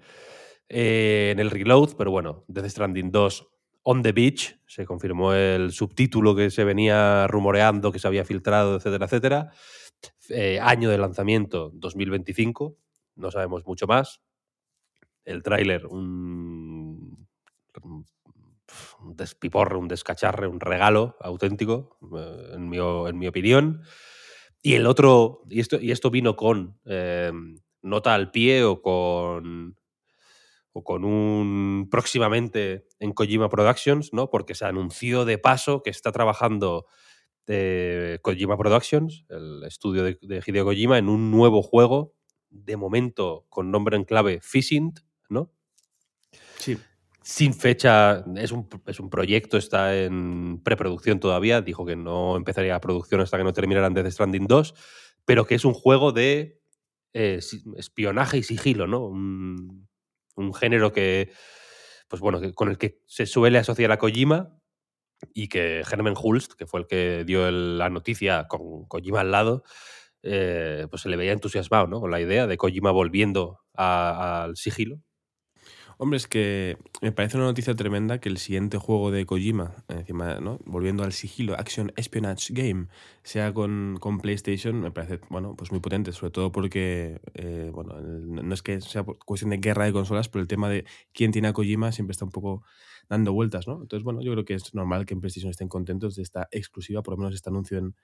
eh, 0.67 1.29
en 1.31 1.39
el 1.39 1.49
reload. 1.49 1.95
Pero 1.97 2.11
bueno, 2.11 2.45
Death 2.47 2.67
Stranding 2.69 3.11
2 3.11 3.47
On 3.83 4.01
the 4.01 4.11
Beach. 4.11 4.59
Se 4.67 4.85
confirmó 4.85 5.33
el 5.33 5.71
subtítulo 5.71 6.35
que 6.35 6.51
se 6.51 6.63
venía 6.63 7.27
rumoreando, 7.27 7.91
que 7.91 7.99
se 7.99 8.07
había 8.07 8.25
filtrado, 8.25 8.75
etcétera, 8.75 9.05
etcétera. 9.05 9.51
Eh, 10.29 10.59
año 10.61 10.89
de 10.89 10.97
lanzamiento 10.97 11.71
2025. 11.73 12.77
No 13.15 13.31
sabemos 13.31 13.65
mucho 13.65 13.87
más. 13.87 14.21
El 15.25 15.43
tráiler, 15.43 15.85
un, 15.85 16.68
un 19.09 19.15
despiporre, 19.15 19.77
un 19.77 19.87
descacharre, 19.87 20.47
un 20.47 20.59
regalo 20.59 21.17
auténtico, 21.19 21.97
eh, 22.15 22.51
en 22.53 22.69
mi, 22.69 23.27
opinión. 23.27 23.81
Y 24.61 24.75
el 24.75 24.85
otro, 24.85 25.41
y 25.49 25.59
esto, 25.59 25.79
y 25.79 25.91
esto 25.91 26.09
vino 26.09 26.35
con 26.35 26.79
eh, 26.85 27.31
nota 27.81 28.13
al 28.13 28.31
pie 28.31 28.63
o 28.63 28.81
con, 28.81 29.77
o 30.73 30.83
con 30.83 31.05
un 31.05 31.87
próximamente 31.89 32.85
en 32.99 33.13
Kojima 33.13 33.49
Productions, 33.49 34.13
¿no? 34.13 34.29
Porque 34.29 34.55
se 34.55 34.65
anunció 34.65 35.25
de 35.25 35.37
paso 35.37 35.81
que 35.81 35.89
está 35.89 36.11
trabajando 36.11 36.85
eh, 37.47 38.19
Kojima 38.21 38.57
Productions, 38.57 39.25
el 39.29 39.63
estudio 39.63 40.03
de, 40.03 40.17
de 40.21 40.43
Hideo 40.45 40.65
Kojima, 40.65 40.97
en 40.97 41.09
un 41.09 41.31
nuevo 41.31 41.61
juego, 41.61 42.13
de 42.49 42.77
momento 42.77 43.45
con 43.49 43.71
nombre 43.71 43.95
en 43.95 44.03
clave 44.03 44.39
Fishing, 44.41 44.93
¿no? 45.29 45.51
Sí. 46.57 46.77
Sin 47.29 47.53
fecha, 47.53 48.25
es 48.37 48.51
un, 48.51 48.67
es 48.87 48.99
un 48.99 49.11
proyecto, 49.11 49.57
está 49.57 49.95
en 49.95 50.63
preproducción 50.63 51.19
todavía. 51.19 51.61
Dijo 51.61 51.85
que 51.85 51.95
no 51.95 52.35
empezaría 52.35 52.71
la 52.73 52.81
producción 52.81 53.21
hasta 53.21 53.37
que 53.37 53.43
no 53.43 53.53
terminaran 53.53 53.93
Death 53.93 54.09
Stranding 54.09 54.47
2, 54.47 54.73
pero 55.25 55.45
que 55.45 55.53
es 55.53 55.63
un 55.63 55.75
juego 55.75 56.11
de 56.11 56.59
eh, 57.13 57.39
espionaje 57.77 58.37
y 58.39 58.43
sigilo, 58.43 58.87
¿no? 58.87 59.05
Un, 59.05 59.87
un 60.37 60.53
género 60.55 60.91
que, 60.91 61.31
pues 62.07 62.19
bueno, 62.19 62.41
que- 62.41 62.53
con 62.55 62.69
el 62.69 62.79
que 62.79 63.03
se 63.05 63.27
suele 63.27 63.59
asociar 63.59 63.91
a 63.91 63.99
Kojima 63.99 64.59
y 65.33 65.49
que 65.49 65.81
Herman 65.81 66.15
Hulst, 66.21 66.53
que 66.53 66.67
fue 66.67 66.81
el 66.81 66.87
que 66.87 67.25
dio 67.25 67.51
la 67.51 67.89
noticia 67.89 68.47
con 68.47 68.85
Kojima 68.87 69.21
al 69.21 69.31
lado, 69.31 69.63
eh, 70.23 70.87
pues 70.89 71.03
se 71.03 71.09
le 71.09 71.17
veía 71.17 71.33
entusiasmado, 71.33 71.87
¿no? 71.87 72.01
Con 72.01 72.11
la 72.11 72.21
idea 72.21 72.47
de 72.47 72.57
Kojima 72.57 72.91
volviendo 72.91 73.59
al 73.75 74.57
sigilo. 74.57 75.01
Hombre, 75.97 76.17
es 76.17 76.27
que 76.27 76.77
me 77.01 77.11
parece 77.11 77.37
una 77.37 77.45
noticia 77.45 77.75
tremenda 77.75 78.19
que 78.19 78.29
el 78.29 78.37
siguiente 78.37 78.77
juego 78.77 79.11
de 79.11 79.25
Kojima, 79.25 79.73
encima, 79.87 80.39
¿no? 80.39 80.59
Volviendo 80.65 81.03
al 81.03 81.13
sigilo, 81.13 81.53
Action 81.57 81.91
Espionage 81.95 82.53
Game, 82.53 82.87
sea 83.23 83.53
con, 83.53 83.97
con 83.99 84.19
PlayStation, 84.19 84.81
me 84.81 84.91
parece, 84.91 85.19
bueno, 85.29 85.55
pues 85.55 85.71
muy 85.71 85.79
potente, 85.79 86.11
sobre 86.11 86.31
todo 86.31 86.51
porque, 86.51 87.21
eh, 87.35 87.71
bueno, 87.73 87.99
no 88.01 88.53
es 88.53 88.61
que 88.61 88.81
sea 88.81 89.03
cuestión 89.03 89.51
de 89.51 89.57
guerra 89.57 89.85
de 89.85 89.93
consolas, 89.93 90.29
pero 90.29 90.41
el 90.41 90.47
tema 90.47 90.69
de 90.69 90.85
quién 91.13 91.31
tiene 91.31 91.47
a 91.47 91.53
Kojima 91.53 91.91
siempre 91.91 92.11
está 92.11 92.25
un 92.25 92.31
poco 92.31 92.63
dando 93.09 93.33
vueltas, 93.33 93.67
¿no? 93.67 93.81
Entonces, 93.81 94.03
bueno, 94.03 94.21
yo 94.21 94.31
creo 94.31 94.45
que 94.45 94.53
es 94.53 94.73
normal 94.75 95.05
que 95.05 95.15
en 95.15 95.19
PlayStation 95.19 95.49
estén 95.49 95.67
contentos 95.67 96.15
de 96.15 96.21
esta 96.21 96.47
exclusiva, 96.51 97.01
por 97.01 97.15
lo 97.15 97.17
menos 97.17 97.33
este 97.33 97.49
anuncio 97.49 97.79
en, 97.79 97.95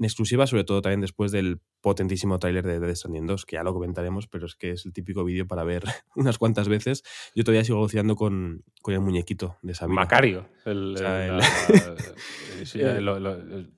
exclusiva, 0.00 0.46
sobre 0.46 0.64
todo 0.64 0.82
también 0.82 1.00
después 1.00 1.32
del 1.32 1.60
potentísimo 1.80 2.38
tráiler 2.38 2.66
de 2.66 2.80
Death 2.80 2.96
Stranding 2.96 3.26
2, 3.26 3.46
que 3.46 3.56
ya 3.56 3.62
lo 3.62 3.72
comentaremos, 3.72 4.26
pero 4.26 4.46
es 4.46 4.56
que 4.56 4.72
es 4.72 4.84
el 4.84 4.92
típico 4.92 5.24
vídeo 5.24 5.46
para 5.46 5.64
ver 5.64 5.84
unas 6.16 6.38
cuantas 6.38 6.68
veces. 6.68 7.04
Yo 7.34 7.44
todavía 7.44 7.64
sigo 7.64 7.78
alucinando 7.78 8.16
con, 8.16 8.37
con 8.82 8.94
el 8.94 9.00
muñequito 9.00 9.56
de 9.62 9.74
Sabina. 9.74 9.94
Macario. 10.02 10.46
El, 10.64 10.94
O 10.94 10.98
sea, 10.98 11.24
el- 11.26 11.30
el- 11.32 11.36
la- 11.38 12.64
sí, 12.64 12.78
lo- 13.00 13.18
lo- 13.18 13.34
el- 13.34 13.72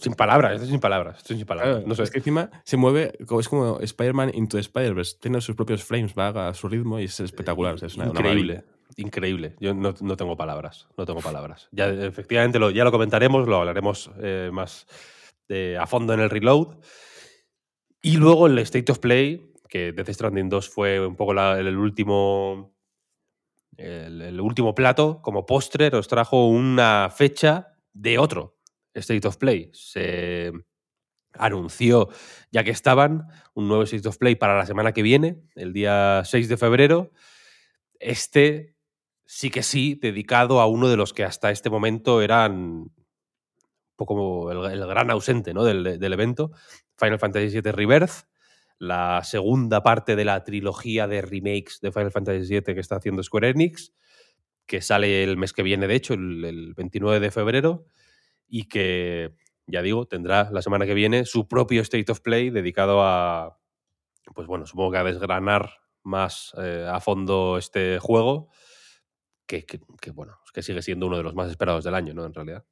sin 0.00 0.14
palabras, 0.14 0.52
esto 0.54 0.64
es 0.64 0.70
sin 0.70 0.80
palabras. 0.80 1.18
Esto 1.18 1.34
es 1.34 1.38
sin 1.38 1.46
palabras. 1.46 1.74
Claro, 1.76 1.86
no 1.88 1.94
sé. 1.94 2.02
Es 2.04 2.10
que 2.10 2.18
encima 2.18 2.50
se 2.64 2.76
mueve, 2.78 3.12
es 3.38 3.48
como 3.48 3.78
Spider-Man 3.80 4.30
into 4.34 4.58
Spider-Verse. 4.58 5.18
Tiene 5.20 5.40
sus 5.42 5.54
propios 5.54 5.84
frames, 5.84 6.14
va 6.18 6.48
a 6.48 6.54
su 6.54 6.66
ritmo 6.68 6.98
y 6.98 7.04
es 7.04 7.20
espectacular. 7.20 7.74
o 7.74 7.78
sea, 7.78 7.88
es 7.88 7.96
una, 7.96 8.06
increíble. 8.06 8.64
increíble. 8.96 9.54
Yo 9.60 9.74
no, 9.74 9.94
no 10.00 10.16
tengo 10.16 10.34
palabras. 10.36 10.88
No 10.96 11.04
tengo 11.04 11.20
palabras. 11.20 11.68
Ya, 11.72 11.88
efectivamente, 11.88 12.58
lo, 12.58 12.70
ya 12.70 12.84
lo 12.84 12.90
comentaremos, 12.90 13.46
lo 13.46 13.56
hablaremos 13.56 14.10
eh, 14.22 14.48
más 14.50 14.86
eh, 15.50 15.76
a 15.78 15.86
fondo 15.86 16.14
en 16.14 16.20
el 16.20 16.30
reload. 16.30 16.78
Y 18.00 18.16
luego 18.16 18.46
el 18.46 18.58
State 18.60 18.90
of 18.92 18.98
Play, 19.00 19.52
que 19.68 19.92
Death 19.92 20.08
Stranding 20.10 20.48
2 20.48 20.70
fue 20.70 21.04
un 21.06 21.16
poco 21.16 21.34
la- 21.34 21.58
el 21.58 21.76
último. 21.76 22.72
El, 23.76 24.40
último 24.40 24.74
plato, 24.74 25.20
como 25.22 25.44
postre, 25.46 25.94
os 25.94 26.08
trajo 26.08 26.48
una 26.48 27.10
fecha 27.14 27.76
de 27.92 28.18
otro 28.18 28.56
State 28.94 29.26
of 29.28 29.36
Play. 29.36 29.70
Se 29.72 30.52
anunció, 31.34 32.08
ya 32.50 32.64
que 32.64 32.70
estaban, 32.70 33.26
un 33.54 33.68
nuevo 33.68 33.82
State 33.82 34.08
of 34.08 34.18
Play 34.18 34.36
para 34.36 34.56
la 34.56 34.66
semana 34.66 34.92
que 34.92 35.02
viene, 35.02 35.42
el 35.54 35.72
día 35.72 36.22
6 36.24 36.48
de 36.48 36.56
febrero. 36.56 37.10
Este 37.98 38.74
sí 39.26 39.50
que 39.50 39.62
sí, 39.62 39.98
dedicado 40.00 40.60
a 40.60 40.66
uno 40.66 40.88
de 40.88 40.96
los 40.96 41.12
que 41.12 41.24
hasta 41.24 41.50
este 41.50 41.68
momento 41.68 42.22
eran 42.22 42.52
un 42.54 42.92
poco 43.96 44.52
el, 44.52 44.72
el 44.72 44.86
gran 44.86 45.10
ausente 45.10 45.52
¿no? 45.52 45.64
del, 45.64 45.98
del 45.98 46.12
evento, 46.12 46.52
Final 46.96 47.18
Fantasy 47.18 47.60
VII 47.60 47.72
Rebirth, 47.72 48.26
la 48.78 49.22
segunda 49.24 49.82
parte 49.82 50.16
de 50.16 50.24
la 50.24 50.44
trilogía 50.44 51.06
de 51.06 51.22
remakes 51.22 51.80
de 51.80 51.92
Final 51.92 52.12
Fantasy 52.12 52.46
VII 52.46 52.74
que 52.74 52.80
está 52.80 52.96
haciendo 52.96 53.22
Square 53.22 53.50
Enix, 53.50 53.92
que 54.66 54.80
sale 54.82 55.22
el 55.22 55.36
mes 55.36 55.52
que 55.52 55.62
viene, 55.62 55.86
de 55.86 55.94
hecho, 55.94 56.14
el, 56.14 56.44
el 56.44 56.74
29 56.74 57.20
de 57.20 57.30
febrero, 57.30 57.86
y 58.48 58.64
que, 58.68 59.34
ya 59.66 59.82
digo, 59.82 60.06
tendrá 60.06 60.50
la 60.50 60.62
semana 60.62 60.86
que 60.86 60.94
viene 60.94 61.24
su 61.24 61.48
propio 61.48 61.82
State 61.82 62.10
of 62.10 62.20
Play 62.20 62.50
dedicado 62.50 63.02
a, 63.02 63.58
pues 64.34 64.46
bueno, 64.46 64.66
supongo 64.66 64.92
que 64.92 64.98
a 64.98 65.04
desgranar 65.04 65.70
más 66.02 66.52
eh, 66.58 66.86
a 66.88 67.00
fondo 67.00 67.58
este 67.58 67.98
juego, 67.98 68.48
que, 69.46 69.64
que, 69.64 69.80
que, 70.00 70.10
bueno, 70.10 70.38
que 70.52 70.62
sigue 70.62 70.82
siendo 70.82 71.06
uno 71.06 71.16
de 71.16 71.22
los 71.22 71.34
más 71.34 71.50
esperados 71.50 71.84
del 71.84 71.94
año, 71.94 72.14
¿no? 72.14 72.24
En 72.24 72.34
realidad. 72.34 72.64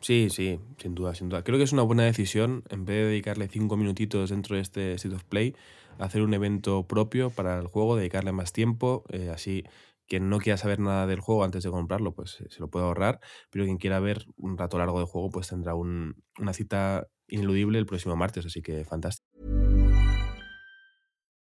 Sí, 0.00 0.28
sí, 0.30 0.58
sin 0.78 0.94
duda, 0.94 1.14
sin 1.14 1.28
duda. 1.28 1.44
Creo 1.44 1.58
que 1.58 1.64
es 1.64 1.72
una 1.72 1.82
buena 1.82 2.04
decisión, 2.04 2.64
en 2.70 2.84
vez 2.84 2.96
de 2.96 3.04
dedicarle 3.10 3.48
cinco 3.48 3.76
minutitos 3.76 4.30
dentro 4.30 4.56
de 4.56 4.62
este 4.62 4.94
State 4.94 5.14
of 5.14 5.24
Play, 5.24 5.54
hacer 5.98 6.22
un 6.22 6.32
evento 6.32 6.86
propio 6.86 7.30
para 7.30 7.58
el 7.58 7.66
juego, 7.66 7.96
dedicarle 7.96 8.32
más 8.32 8.52
tiempo, 8.52 9.04
eh, 9.10 9.30
así 9.32 9.64
quien 10.08 10.28
no 10.28 10.38
quiera 10.38 10.56
saber 10.56 10.80
nada 10.80 11.06
del 11.06 11.20
juego 11.20 11.44
antes 11.44 11.62
de 11.62 11.70
comprarlo, 11.70 12.12
pues 12.12 12.40
eh, 12.40 12.46
se 12.50 12.60
lo 12.60 12.68
puede 12.68 12.86
ahorrar, 12.86 13.20
pero 13.50 13.64
quien 13.64 13.76
quiera 13.76 14.00
ver 14.00 14.26
un 14.36 14.58
rato 14.58 14.78
largo 14.78 14.98
de 14.98 15.06
juego, 15.06 15.30
pues 15.30 15.48
tendrá 15.48 15.74
un, 15.74 16.16
una 16.38 16.52
cita 16.52 17.06
ineludible 17.28 17.78
el 17.78 17.86
próximo 17.86 18.16
martes, 18.16 18.44
así 18.44 18.60
que 18.60 18.84
fantástico. 18.84 19.59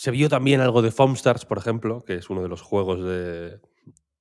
Se 0.00 0.10
vio 0.10 0.30
también 0.30 0.62
algo 0.62 0.80
de 0.80 0.92
Foamstars, 0.92 1.44
por 1.44 1.58
ejemplo, 1.58 2.02
que 2.06 2.14
es 2.14 2.30
uno 2.30 2.40
de 2.40 2.48
los 2.48 2.62
juegos 2.62 3.04
de, 3.04 3.60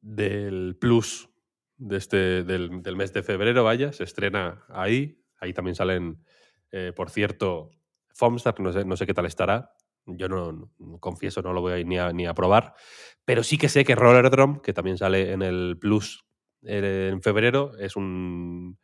del 0.02 0.76
Plus 0.76 1.30
de 1.78 1.96
este, 1.96 2.44
del, 2.44 2.84
del 2.84 2.98
mes 2.98 3.14
de 3.14 3.24
febrero, 3.24 3.64
vaya, 3.64 3.94
se 3.94 4.04
estrena 4.04 4.66
ahí. 4.68 5.24
Ahí 5.38 5.54
también 5.54 5.76
salen, 5.76 6.22
eh, 6.72 6.92
por 6.94 7.10
cierto, 7.10 7.72
Foamstars, 8.10 8.60
no 8.60 8.74
sé, 8.74 8.84
no 8.84 8.98
sé 8.98 9.06
qué 9.06 9.14
tal 9.14 9.26
estará. 9.26 9.72
Yo 10.06 10.28
no, 10.28 10.70
confieso, 11.00 11.42
no 11.42 11.54
lo 11.54 11.62
voy 11.62 11.80
a 11.80 11.84
ni 11.86 11.98
a, 11.98 12.12
ni 12.12 12.28
probar. 12.34 12.74
Pero 13.24 13.42
sí 13.42 13.58
que 13.58 13.70
sé 13.70 13.86
que 13.86 13.96
Roller 13.96 14.30
Drum, 14.30 14.60
que 14.60 14.74
también 14.74 14.98
sale 14.98 15.32
en 15.32 15.42
el 15.42 15.78
Plus 15.80 16.26
eh, 16.64 17.08
en 17.10 17.22
febrero, 17.22 17.72
es 17.80 17.96
un 17.96 18.78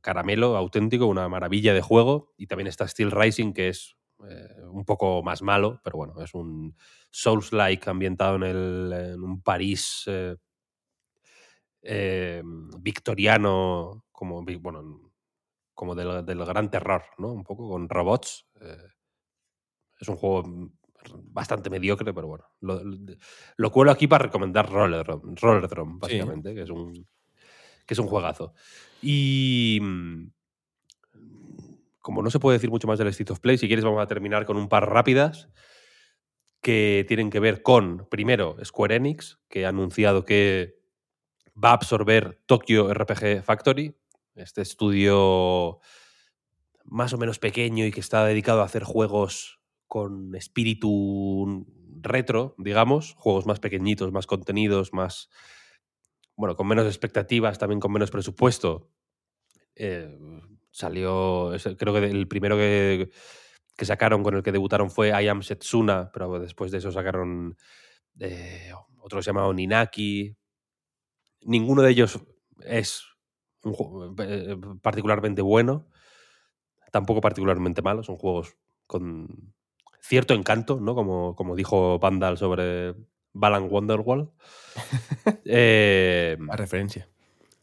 caramelo 0.00 0.56
auténtico, 0.56 1.06
una 1.06 1.28
maravilla 1.28 1.74
de 1.74 1.82
juego. 1.82 2.32
Y 2.36 2.46
también 2.46 2.68
está 2.68 2.86
Steel 2.86 3.10
Rising, 3.10 3.52
que 3.52 3.66
es 3.66 3.96
eh, 4.28 4.62
un 4.70 4.84
poco 4.84 5.22
más 5.22 5.42
malo, 5.42 5.80
pero 5.82 5.96
bueno, 5.98 6.20
es 6.22 6.34
un 6.34 6.76
Souls-like 7.10 7.88
ambientado 7.88 8.36
en, 8.36 8.42
el, 8.42 8.92
en 8.92 9.22
un 9.22 9.42
París 9.42 10.04
eh, 10.06 10.36
eh, 11.82 12.42
victoriano, 12.78 14.04
como, 14.10 14.44
bueno, 14.60 15.12
como 15.74 15.94
del, 15.94 16.24
del 16.24 16.44
gran 16.44 16.70
terror, 16.70 17.02
¿no? 17.18 17.32
Un 17.32 17.44
poco 17.44 17.68
con 17.68 17.88
robots. 17.88 18.46
eh. 18.60 18.88
es 20.00 20.08
un 20.08 20.16
juego 20.16 20.48
mm, 20.48 20.70
bastante 21.32 21.70
mediocre, 21.70 22.14
pero 22.14 22.28
bueno. 22.28 22.44
Lo, 22.60 22.80
lo 23.56 23.70
cuelo 23.70 23.90
aquí 23.90 24.06
para 24.06 24.24
recomendar 24.24 24.70
Roller, 24.70 25.06
Roller 25.06 25.68
Drum, 25.68 25.98
básicamente, 25.98 26.54
que, 26.54 26.62
es 26.62 26.70
un, 26.70 27.06
que 27.86 27.94
es 27.94 27.98
un 27.98 28.06
juegazo. 28.06 28.54
Y 29.02 29.78
mm, 29.82 30.26
como 32.04 32.20
no 32.20 32.28
se 32.28 32.38
puede 32.38 32.58
decir 32.58 32.68
mucho 32.68 32.86
más 32.86 32.98
del 32.98 33.08
State 33.08 33.32
of 33.32 33.40
Play, 33.40 33.56
si 33.56 33.66
quieres 33.66 33.82
vamos 33.82 34.02
a 34.02 34.06
terminar 34.06 34.44
con 34.44 34.58
un 34.58 34.68
par 34.68 34.90
rápidas 34.90 35.48
que 36.60 37.06
tienen 37.08 37.30
que 37.30 37.40
ver 37.40 37.62
con, 37.62 38.06
primero, 38.10 38.58
Square 38.62 38.96
Enix, 38.96 39.38
que 39.48 39.64
ha 39.64 39.70
anunciado 39.70 40.26
que 40.26 40.76
va 41.56 41.70
a 41.70 41.72
absorber 41.72 42.42
Tokyo 42.44 42.92
RPG 42.92 43.42
Factory, 43.42 43.96
este 44.34 44.60
estudio 44.60 45.80
más 46.84 47.14
o 47.14 47.16
menos 47.16 47.38
pequeño 47.38 47.86
y 47.86 47.90
que 47.90 48.00
está 48.00 48.26
dedicado 48.26 48.60
a 48.60 48.66
hacer 48.66 48.84
juegos 48.84 49.62
con 49.86 50.34
espíritu 50.34 51.66
retro, 52.02 52.54
digamos, 52.58 53.14
juegos 53.14 53.46
más 53.46 53.60
pequeñitos, 53.60 54.12
más 54.12 54.26
contenidos, 54.26 54.92
más, 54.92 55.30
bueno, 56.36 56.54
con 56.54 56.66
menos 56.66 56.84
expectativas, 56.84 57.58
también 57.58 57.80
con 57.80 57.92
menos 57.92 58.10
presupuesto. 58.10 58.90
Eh, 59.74 60.18
salió, 60.74 61.52
creo 61.78 61.94
que 61.94 62.04
el 62.06 62.26
primero 62.26 62.56
que, 62.56 63.10
que 63.76 63.84
sacaron, 63.84 64.22
con 64.24 64.34
el 64.34 64.42
que 64.42 64.50
debutaron 64.52 64.90
fue 64.90 65.10
I 65.10 65.28
Am 65.28 65.42
Setsuna, 65.42 66.10
pero 66.12 66.38
después 66.40 66.72
de 66.72 66.78
eso 66.78 66.90
sacaron 66.90 67.56
eh, 68.18 68.72
otro 69.00 69.18
que 69.18 69.22
se 69.22 69.28
llama 69.30 69.46
Oninaki. 69.46 70.36
Ninguno 71.42 71.82
de 71.82 71.90
ellos 71.90 72.18
es 72.64 73.04
un 73.62 73.72
ju- 73.74 74.14
eh, 74.18 74.56
particularmente 74.82 75.42
bueno, 75.42 75.86
tampoco 76.90 77.20
particularmente 77.20 77.82
malo, 77.82 78.02
son 78.02 78.16
juegos 78.16 78.56
con 78.86 79.54
cierto 80.00 80.34
encanto, 80.34 80.80
¿no? 80.80 80.94
Como, 80.94 81.34
como 81.36 81.54
dijo 81.54 81.98
Vandal 81.98 82.36
sobre 82.36 82.94
Balan 83.32 83.68
Wonderwall. 83.70 84.32
Eh, 85.46 86.36
La 86.40 86.56
referencia. 86.56 87.08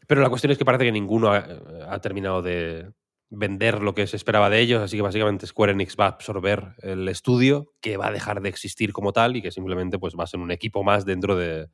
pero 0.06 0.20
la 0.22 0.28
cuestión 0.28 0.50
es 0.50 0.58
que 0.58 0.64
parece 0.64 0.84
que 0.84 0.92
ninguno 0.92 1.32
ha, 1.32 1.44
ha 1.88 2.00
terminado 2.00 2.42
de 2.42 2.90
vender 3.34 3.82
lo 3.82 3.94
que 3.94 4.06
se 4.06 4.16
esperaba 4.16 4.50
de 4.50 4.60
ellos, 4.60 4.82
así 4.82 4.96
que 4.96 5.02
básicamente 5.02 5.46
Square 5.46 5.72
Enix 5.72 5.96
va 5.98 6.04
a 6.04 6.08
absorber 6.08 6.74
el 6.82 7.08
estudio, 7.08 7.72
que 7.80 7.96
va 7.96 8.08
a 8.08 8.12
dejar 8.12 8.42
de 8.42 8.50
existir 8.50 8.92
como 8.92 9.14
tal 9.14 9.36
y 9.36 9.42
que 9.42 9.50
simplemente 9.50 9.98
pues, 9.98 10.14
va 10.14 10.24
a 10.24 10.26
ser 10.26 10.38
un 10.38 10.50
equipo 10.50 10.84
más 10.84 11.06
dentro 11.06 11.34
de, 11.34 11.68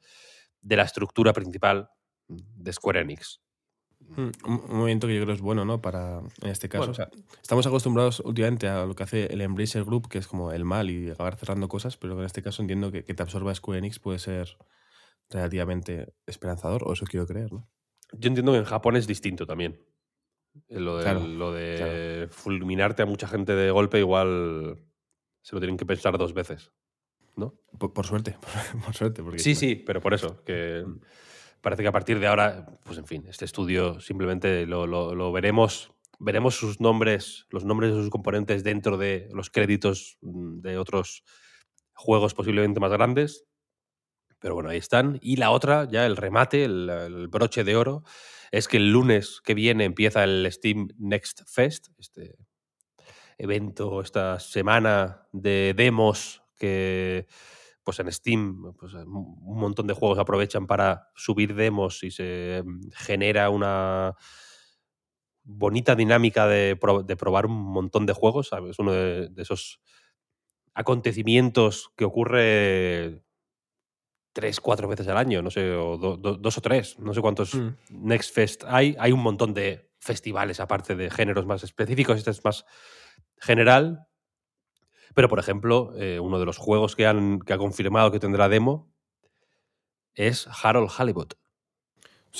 de 0.61 0.77
la 0.77 0.85
estructura 0.85 1.33
principal 1.33 1.91
de 2.29 2.73
Square 2.73 3.01
Enix. 3.01 3.41
Mm, 3.99 4.31
Un, 4.45 4.63
un 4.69 4.77
movimiento 4.79 5.09
que 5.09 5.17
yo 5.17 5.23
creo 5.23 5.35
es 5.35 5.41
bueno, 5.41 5.65
¿no? 5.65 5.83
Para, 5.83 6.21
en 6.43 6.49
este 6.49 6.69
caso. 6.69 6.87
Bueno. 6.87 6.93
O 6.93 6.95
sea, 6.95 7.11
estamos 7.43 7.67
acostumbrados 7.67 8.21
últimamente 8.21 8.69
a 8.69 8.87
lo 8.87 8.95
que 8.95 9.03
hace 9.03 9.27
el 9.27 9.41
Embracer 9.41 9.85
Group, 9.85 10.09
que 10.09 10.19
es 10.19 10.29
como 10.29 10.53
el 10.53 10.65
mal 10.65 10.89
y 10.91 11.11
acabar 11.11 11.37
cerrando 11.37 11.69
cosas, 11.69 11.97
pero 11.97 12.17
en 12.21 12.25
este 12.25 12.41
caso 12.41 12.63
entiendo 12.63 12.93
que, 12.93 13.03
que 13.03 13.15
te 13.15 13.23
absorba 13.25 13.53
Square 13.53 13.81
Enix 13.81 13.99
puede 13.99 14.21
ser 14.21 14.57
relativamente 15.29 16.15
esperanzador, 16.27 16.85
o 16.87 16.93
eso 16.93 17.05
quiero 17.05 17.27
creer, 17.27 17.53
¿no? 17.53 17.69
Yo 18.13 18.29
entiendo 18.29 18.53
que 18.53 18.59
en 18.59 18.65
Japón 18.65 18.95
es 18.97 19.09
distinto 19.09 19.45
también. 19.45 19.85
Eh, 20.69 20.81
Lo 20.81 20.97
de, 20.99 21.03
Claro, 21.05 21.27
lo 21.27 21.53
de 21.53 22.29
fulminarte 22.31 23.03
a 23.03 23.07
mucha 23.07 23.29
gente 23.29 23.55
de 23.55 23.71
golpe 23.71 23.99
igual 23.99 24.77
se 25.43 25.55
lo 25.55 25.61
tienen 25.61 25.77
que 25.77 25.87
pensar 25.87 26.19
dos 26.19 26.35
veces, 26.35 26.73
¿no? 27.37 27.55
Por, 27.79 27.93
por 27.93 28.07
suerte, 28.07 28.33
por, 28.41 28.83
por 28.85 28.95
suerte. 28.95 29.23
Porque 29.23 29.39
Sí, 29.39 29.55
sí, 29.55 29.77
pero 29.77 30.01
por 30.01 30.15
eso, 30.15 30.43
que 30.45 30.85
parece 31.61 31.83
que 31.83 31.89
a 31.89 31.93
partir 31.93 32.19
de 32.19 32.27
ahora, 32.27 32.67
pues 32.85 32.99
en 32.99 33.07
fin, 33.07 33.25
este 33.29 33.45
estudio 33.45 34.01
simplemente 34.01 34.67
lo, 34.67 34.87
lo- 34.87 35.15
lo 35.15 35.33
veremos, 35.33 35.91
veremos 36.19 36.57
sus 36.57 36.81
nombres, 36.81 37.47
los 37.51 37.65
nombres 37.65 37.95
de 37.95 38.01
sus 38.01 38.11
componentes 38.11 38.65
dentro 38.65 38.97
de 38.99 39.29
los 39.33 39.51
créditos 39.51 40.19
mm, 40.23 40.61
de 40.61 40.79
otros 40.79 41.23
juegos 41.95 42.35
posiblemente 42.35 42.81
más 42.81 42.91
grandes. 42.93 43.45
Pero 44.41 44.55
bueno, 44.55 44.71
ahí 44.71 44.79
están. 44.79 45.19
Y 45.21 45.37
la 45.37 45.51
otra, 45.51 45.89
ya 45.91 46.07
el 46.07 46.17
remate, 46.17 46.65
el, 46.65 46.89
el 46.89 47.27
broche 47.29 47.65
de 47.65 47.75
oro, 47.75 48.05
es 48.53 48.69
que 48.69 48.79
el 48.79 48.91
lunes 48.93 49.41
que 49.45 49.55
viene 49.55 49.85
empieza 49.85 50.25
el 50.25 50.47
Steam 50.53 50.89
Next 50.99 51.43
Fest, 51.47 51.89
este 51.99 52.37
evento, 53.39 54.01
esta 54.01 54.41
semana 54.41 55.27
de 55.33 55.75
demos 55.77 56.43
que 56.57 57.27
pues 57.85 57.99
en 58.01 58.13
Steam 58.13 58.75
pues, 58.79 58.93
un 58.95 59.59
montón 59.59 59.87
de 59.87 59.95
juegos 59.95 60.19
aprovechan 60.19 60.67
para 60.67 61.09
subir 61.15 61.55
demos 61.55 62.03
y 62.03 62.11
se 62.11 62.63
mm, 62.65 62.91
genera 62.93 63.49
una 63.51 64.15
bonita 65.45 65.95
dinámica 65.95 66.47
de, 66.47 66.77
pro- 66.77 67.03
de 67.03 67.17
probar 67.17 67.47
un 67.47 67.53
montón 67.55 68.07
de 68.07 68.13
juegos. 68.13 68.51
Es 68.69 68.79
uno 68.79 68.93
de 68.93 69.31
esos 69.37 69.81
acontecimientos 70.75 71.91
que 71.97 72.05
ocurre 72.05 73.23
tres, 74.39 74.61
cuatro 74.61 74.87
veces 74.87 75.09
al 75.09 75.17
año, 75.17 75.43
no 75.43 75.51
sé, 75.51 75.73
o 75.73 75.97
do- 75.99 76.17
do- 76.17 76.37
dos 76.37 76.57
o 76.59 76.61
tres, 76.61 76.97
no 77.01 77.13
sé 77.13 77.21
cuántos 77.21 77.55
Mm. 77.55 77.69
Next 77.91 78.33
Fest 78.33 78.63
hay. 78.69 78.95
Hay 79.01 79.11
un 79.11 79.21
montón 79.21 79.53
de 79.53 79.91
festivales 79.99 80.61
aparte 80.61 80.95
de 80.95 81.11
géneros 81.11 81.45
más 81.45 81.65
específicos, 81.65 82.19
este 82.19 82.31
es 82.31 82.45
más 82.45 82.65
general. 83.41 84.07
Pero, 85.15 85.29
por 85.29 85.41
ejemplo, 85.41 85.93
eh, 85.97 86.21
uno 86.21 86.39
de 86.39 86.45
los 86.47 86.57
juegos 86.57 86.95
que, 86.95 87.05
han, 87.07 87.41
que 87.41 87.53
ha 87.53 87.59
confirmado 87.59 88.13
que 88.13 88.21
tendrá 88.21 88.49
demo 88.49 88.93
es 90.15 90.47
Harold 90.63 90.91
Hollywood. 90.97 91.33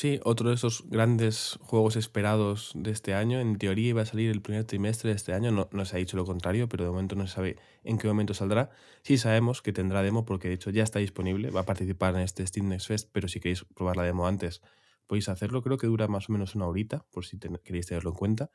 Sí, 0.01 0.21
otro 0.23 0.49
de 0.51 0.55
esos 0.55 0.85
grandes 0.89 1.59
juegos 1.61 1.97
esperados 1.97 2.71
de 2.77 2.93
este 2.93 3.15
año. 3.15 3.41
En 3.41 3.59
teoría 3.59 3.89
iba 3.89 4.03
a 4.03 4.07
salir 4.07 4.31
el 4.31 4.41
primer 4.43 4.65
trimestre 4.65 5.11
de 5.11 5.17
este 5.17 5.33
año. 5.33 5.51
No, 5.51 5.69
no 5.73 5.85
se 5.85 5.97
ha 5.97 5.99
dicho 5.99 6.17
lo 6.17 6.25
contrario, 6.25 6.69
pero 6.69 6.85
de 6.85 6.91
momento 6.91 7.17
no 7.17 7.27
se 7.27 7.35
sabe 7.35 7.57
en 7.83 7.99
qué 7.99 8.07
momento 8.07 8.33
saldrá. 8.33 8.71
Sí 9.03 9.19
sabemos 9.19 9.61
que 9.61 9.73
tendrá 9.73 10.03
demo 10.03 10.25
porque 10.25 10.47
de 10.47 10.55
hecho 10.55 10.71
ya 10.71 10.85
está 10.85 11.01
disponible. 11.01 11.51
Va 11.51 11.63
a 11.63 11.67
participar 11.67 12.15
en 12.15 12.21
este 12.21 12.47
Steam 12.47 12.69
Next 12.69 12.87
Fest, 12.87 13.09
pero 13.13 13.27
si 13.27 13.41
queréis 13.41 13.65
probar 13.75 13.97
la 13.97 14.05
demo 14.05 14.29
antes, 14.29 14.63
podéis 15.09 15.29
hacerlo. 15.29 15.63
Creo 15.63 15.79
que 15.79 15.89
dura 15.89 16.07
más 16.07 16.29
o 16.29 16.33
menos 16.33 16.55
una 16.55 16.67
horita, 16.69 17.05
por 17.11 17.25
si 17.25 17.37
ten- 17.37 17.59
queréis 17.65 17.87
tenerlo 17.87 18.11
en 18.11 18.17
cuenta. 18.17 18.51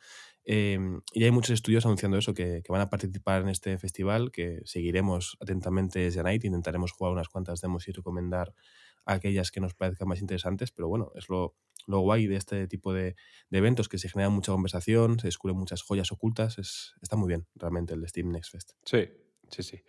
Eh, 0.45 0.79
y 1.13 1.25
hay 1.25 1.31
muchos 1.31 1.51
estudios 1.55 1.85
anunciando 1.85 2.17
eso, 2.17 2.33
que, 2.33 2.63
van 2.69 2.79
a 2.81 2.89
participar 2.89 3.41
en 3.41 3.49
este 3.49 3.77
festival, 3.77 4.31
que 4.31 4.61
seguiremos 4.63 5.35
atentamente 5.41 5.99
desde 5.99 6.23
Night. 6.23 6.45
Intentaremos 6.45 6.93
jugar 6.93 7.11
unas 7.11 7.27
cuantas 7.27 7.59
demos 7.59 7.85
y 7.89 7.91
recomendar 7.91 8.53
aquellas 9.05 9.51
que 9.51 9.59
nos 9.59 9.73
parezcan 9.73 10.07
más 10.07 10.21
interesantes, 10.21 10.71
pero 10.71 10.87
bueno, 10.87 11.11
es 11.15 11.29
lo, 11.29 11.55
lo 11.87 11.99
guay 11.99 12.27
de 12.27 12.35
este 12.35 12.67
tipo 12.67 12.93
de, 12.93 13.15
de 13.49 13.57
eventos, 13.57 13.89
que 13.89 13.97
se 13.97 14.09
genera 14.09 14.29
mucha 14.29 14.51
conversación, 14.51 15.19
se 15.19 15.27
descubren 15.27 15.57
muchas 15.57 15.81
joyas 15.81 16.11
ocultas, 16.11 16.57
es, 16.57 16.93
está 17.01 17.15
muy 17.15 17.27
bien 17.27 17.47
realmente 17.55 17.93
el 17.93 18.07
Steam 18.07 18.29
Next 18.31 18.51
Fest. 18.51 18.71
Sí, 18.85 19.09
sí, 19.49 19.63
sí. 19.63 19.81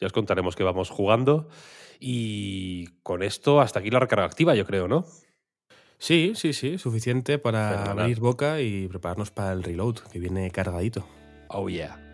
Ya 0.00 0.06
os 0.06 0.12
contaremos 0.12 0.56
que 0.56 0.62
vamos 0.62 0.90
jugando. 0.90 1.48
Y 1.98 2.86
con 3.02 3.22
esto, 3.22 3.60
hasta 3.60 3.80
aquí 3.80 3.90
la 3.90 4.00
recarga 4.00 4.24
activa, 4.24 4.54
yo 4.54 4.64
creo, 4.64 4.88
¿no? 4.88 5.04
Sí, 5.98 6.32
sí, 6.34 6.54
sí, 6.54 6.78
suficiente 6.78 7.38
para 7.38 7.70
Fenomenal. 7.70 7.98
abrir 8.00 8.20
boca 8.20 8.62
y 8.62 8.88
prepararnos 8.88 9.30
para 9.30 9.52
el 9.52 9.62
reload, 9.62 9.96
que 10.10 10.18
viene 10.18 10.50
cargadito. 10.50 11.06
Oh 11.48 11.68
yeah. 11.68 12.09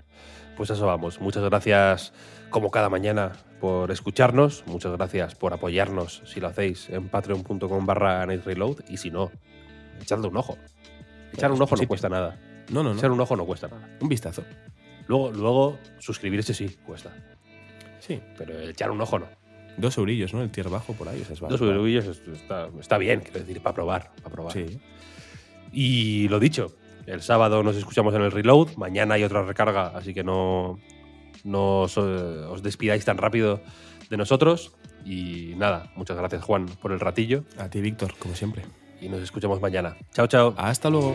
Pues 0.57 0.71
eso 0.71 0.87
vamos. 0.87 1.21
Muchas 1.21 1.43
gracias, 1.45 2.13
como 2.51 2.71
cada 2.71 2.89
mañana, 2.89 3.33
por 3.61 3.91
escucharnos. 3.91 4.65
Muchas 4.67 4.93
gracias 4.93 5.35
por 5.35 5.53
apoyarnos, 5.53 6.23
si 6.25 6.41
lo 6.41 6.49
hacéis, 6.49 6.89
en 6.89 7.09
patreon.com 7.09 7.87
barra 7.87 8.25
Reload. 8.25 8.79
Y 8.89 8.97
si 8.97 9.11
no, 9.11 9.31
echadle 10.01 10.29
un 10.29 10.37
ojo. 10.37 10.57
Echar 11.33 11.53
un 11.53 11.61
ojo 11.61 11.77
no 11.77 11.87
cuesta 11.87 12.09
nada. 12.09 12.39
No, 12.71 12.83
no, 12.83 12.93
Echar 12.93 13.11
no. 13.11 13.15
un 13.15 13.21
ojo 13.21 13.37
no 13.37 13.45
cuesta 13.45 13.69
nada. 13.69 13.89
Un 14.01 14.09
vistazo. 14.09 14.43
Luego, 15.07 15.31
luego 15.31 15.79
suscribirse 15.99 16.55
sí 16.55 16.77
cuesta. 16.87 17.13
Sí. 18.01 18.21
Pero 18.39 18.59
echar 18.61 18.91
un 18.91 19.01
ojo 19.01 19.19
no. 19.19 19.27
Dos 19.77 19.99
eurillos, 19.99 20.33
¿no? 20.33 20.43
El 20.43 20.51
tier 20.51 20.71
bajo 20.71 20.95
por 20.95 21.09
ahí. 21.09 21.21
o 21.21 21.25
sea, 21.25 21.35
es 21.35 21.41
Dos 21.41 21.61
eurillos 21.61 22.07
está, 22.07 22.69
está 22.81 22.97
bien, 22.97 23.21
quiero 23.21 23.41
decir, 23.41 23.61
para 23.61 23.75
probar. 23.75 24.11
Para 24.23 24.31
probar. 24.31 24.53
Sí. 24.55 24.81
Y 25.71 26.29
lo 26.29 26.41
dicho, 26.41 26.75
el 27.07 27.23
sábado 27.23 27.63
nos 27.63 27.77
escuchamos 27.77 28.15
en 28.15 28.23
el 28.23 28.33
reload, 28.33 28.77
mañana 28.77 29.15
hay 29.15 29.25
otra 29.25 29.43
recarga, 29.43 29.89
así 29.89 30.13
que 30.15 30.25
no, 30.25 30.79
no 31.45 31.83
os, 31.83 31.97
eh, 31.97 32.01
os 32.01 32.63
despidáis 32.63 33.05
tan 33.05 33.19
rápido 33.19 33.61
de 34.11 34.17
nosotros. 34.17 34.75
Y 35.05 35.55
nada, 35.57 35.93
muchas 35.95 36.17
gracias 36.17 36.43
Juan 36.43 36.67
por 36.67 36.91
el 36.91 36.99
ratillo 36.99 37.45
A 37.59 37.69
ti, 37.69 37.81
Víctor, 37.81 38.15
como 38.19 38.35
siempre. 38.35 38.65
y 39.01 39.09
nos 39.09 39.21
escuchamos 39.23 39.61
mañana. 39.61 39.97
Chao, 40.13 40.27
chao. 40.27 40.55
Hasta 40.57 40.91
luego. 40.91 41.15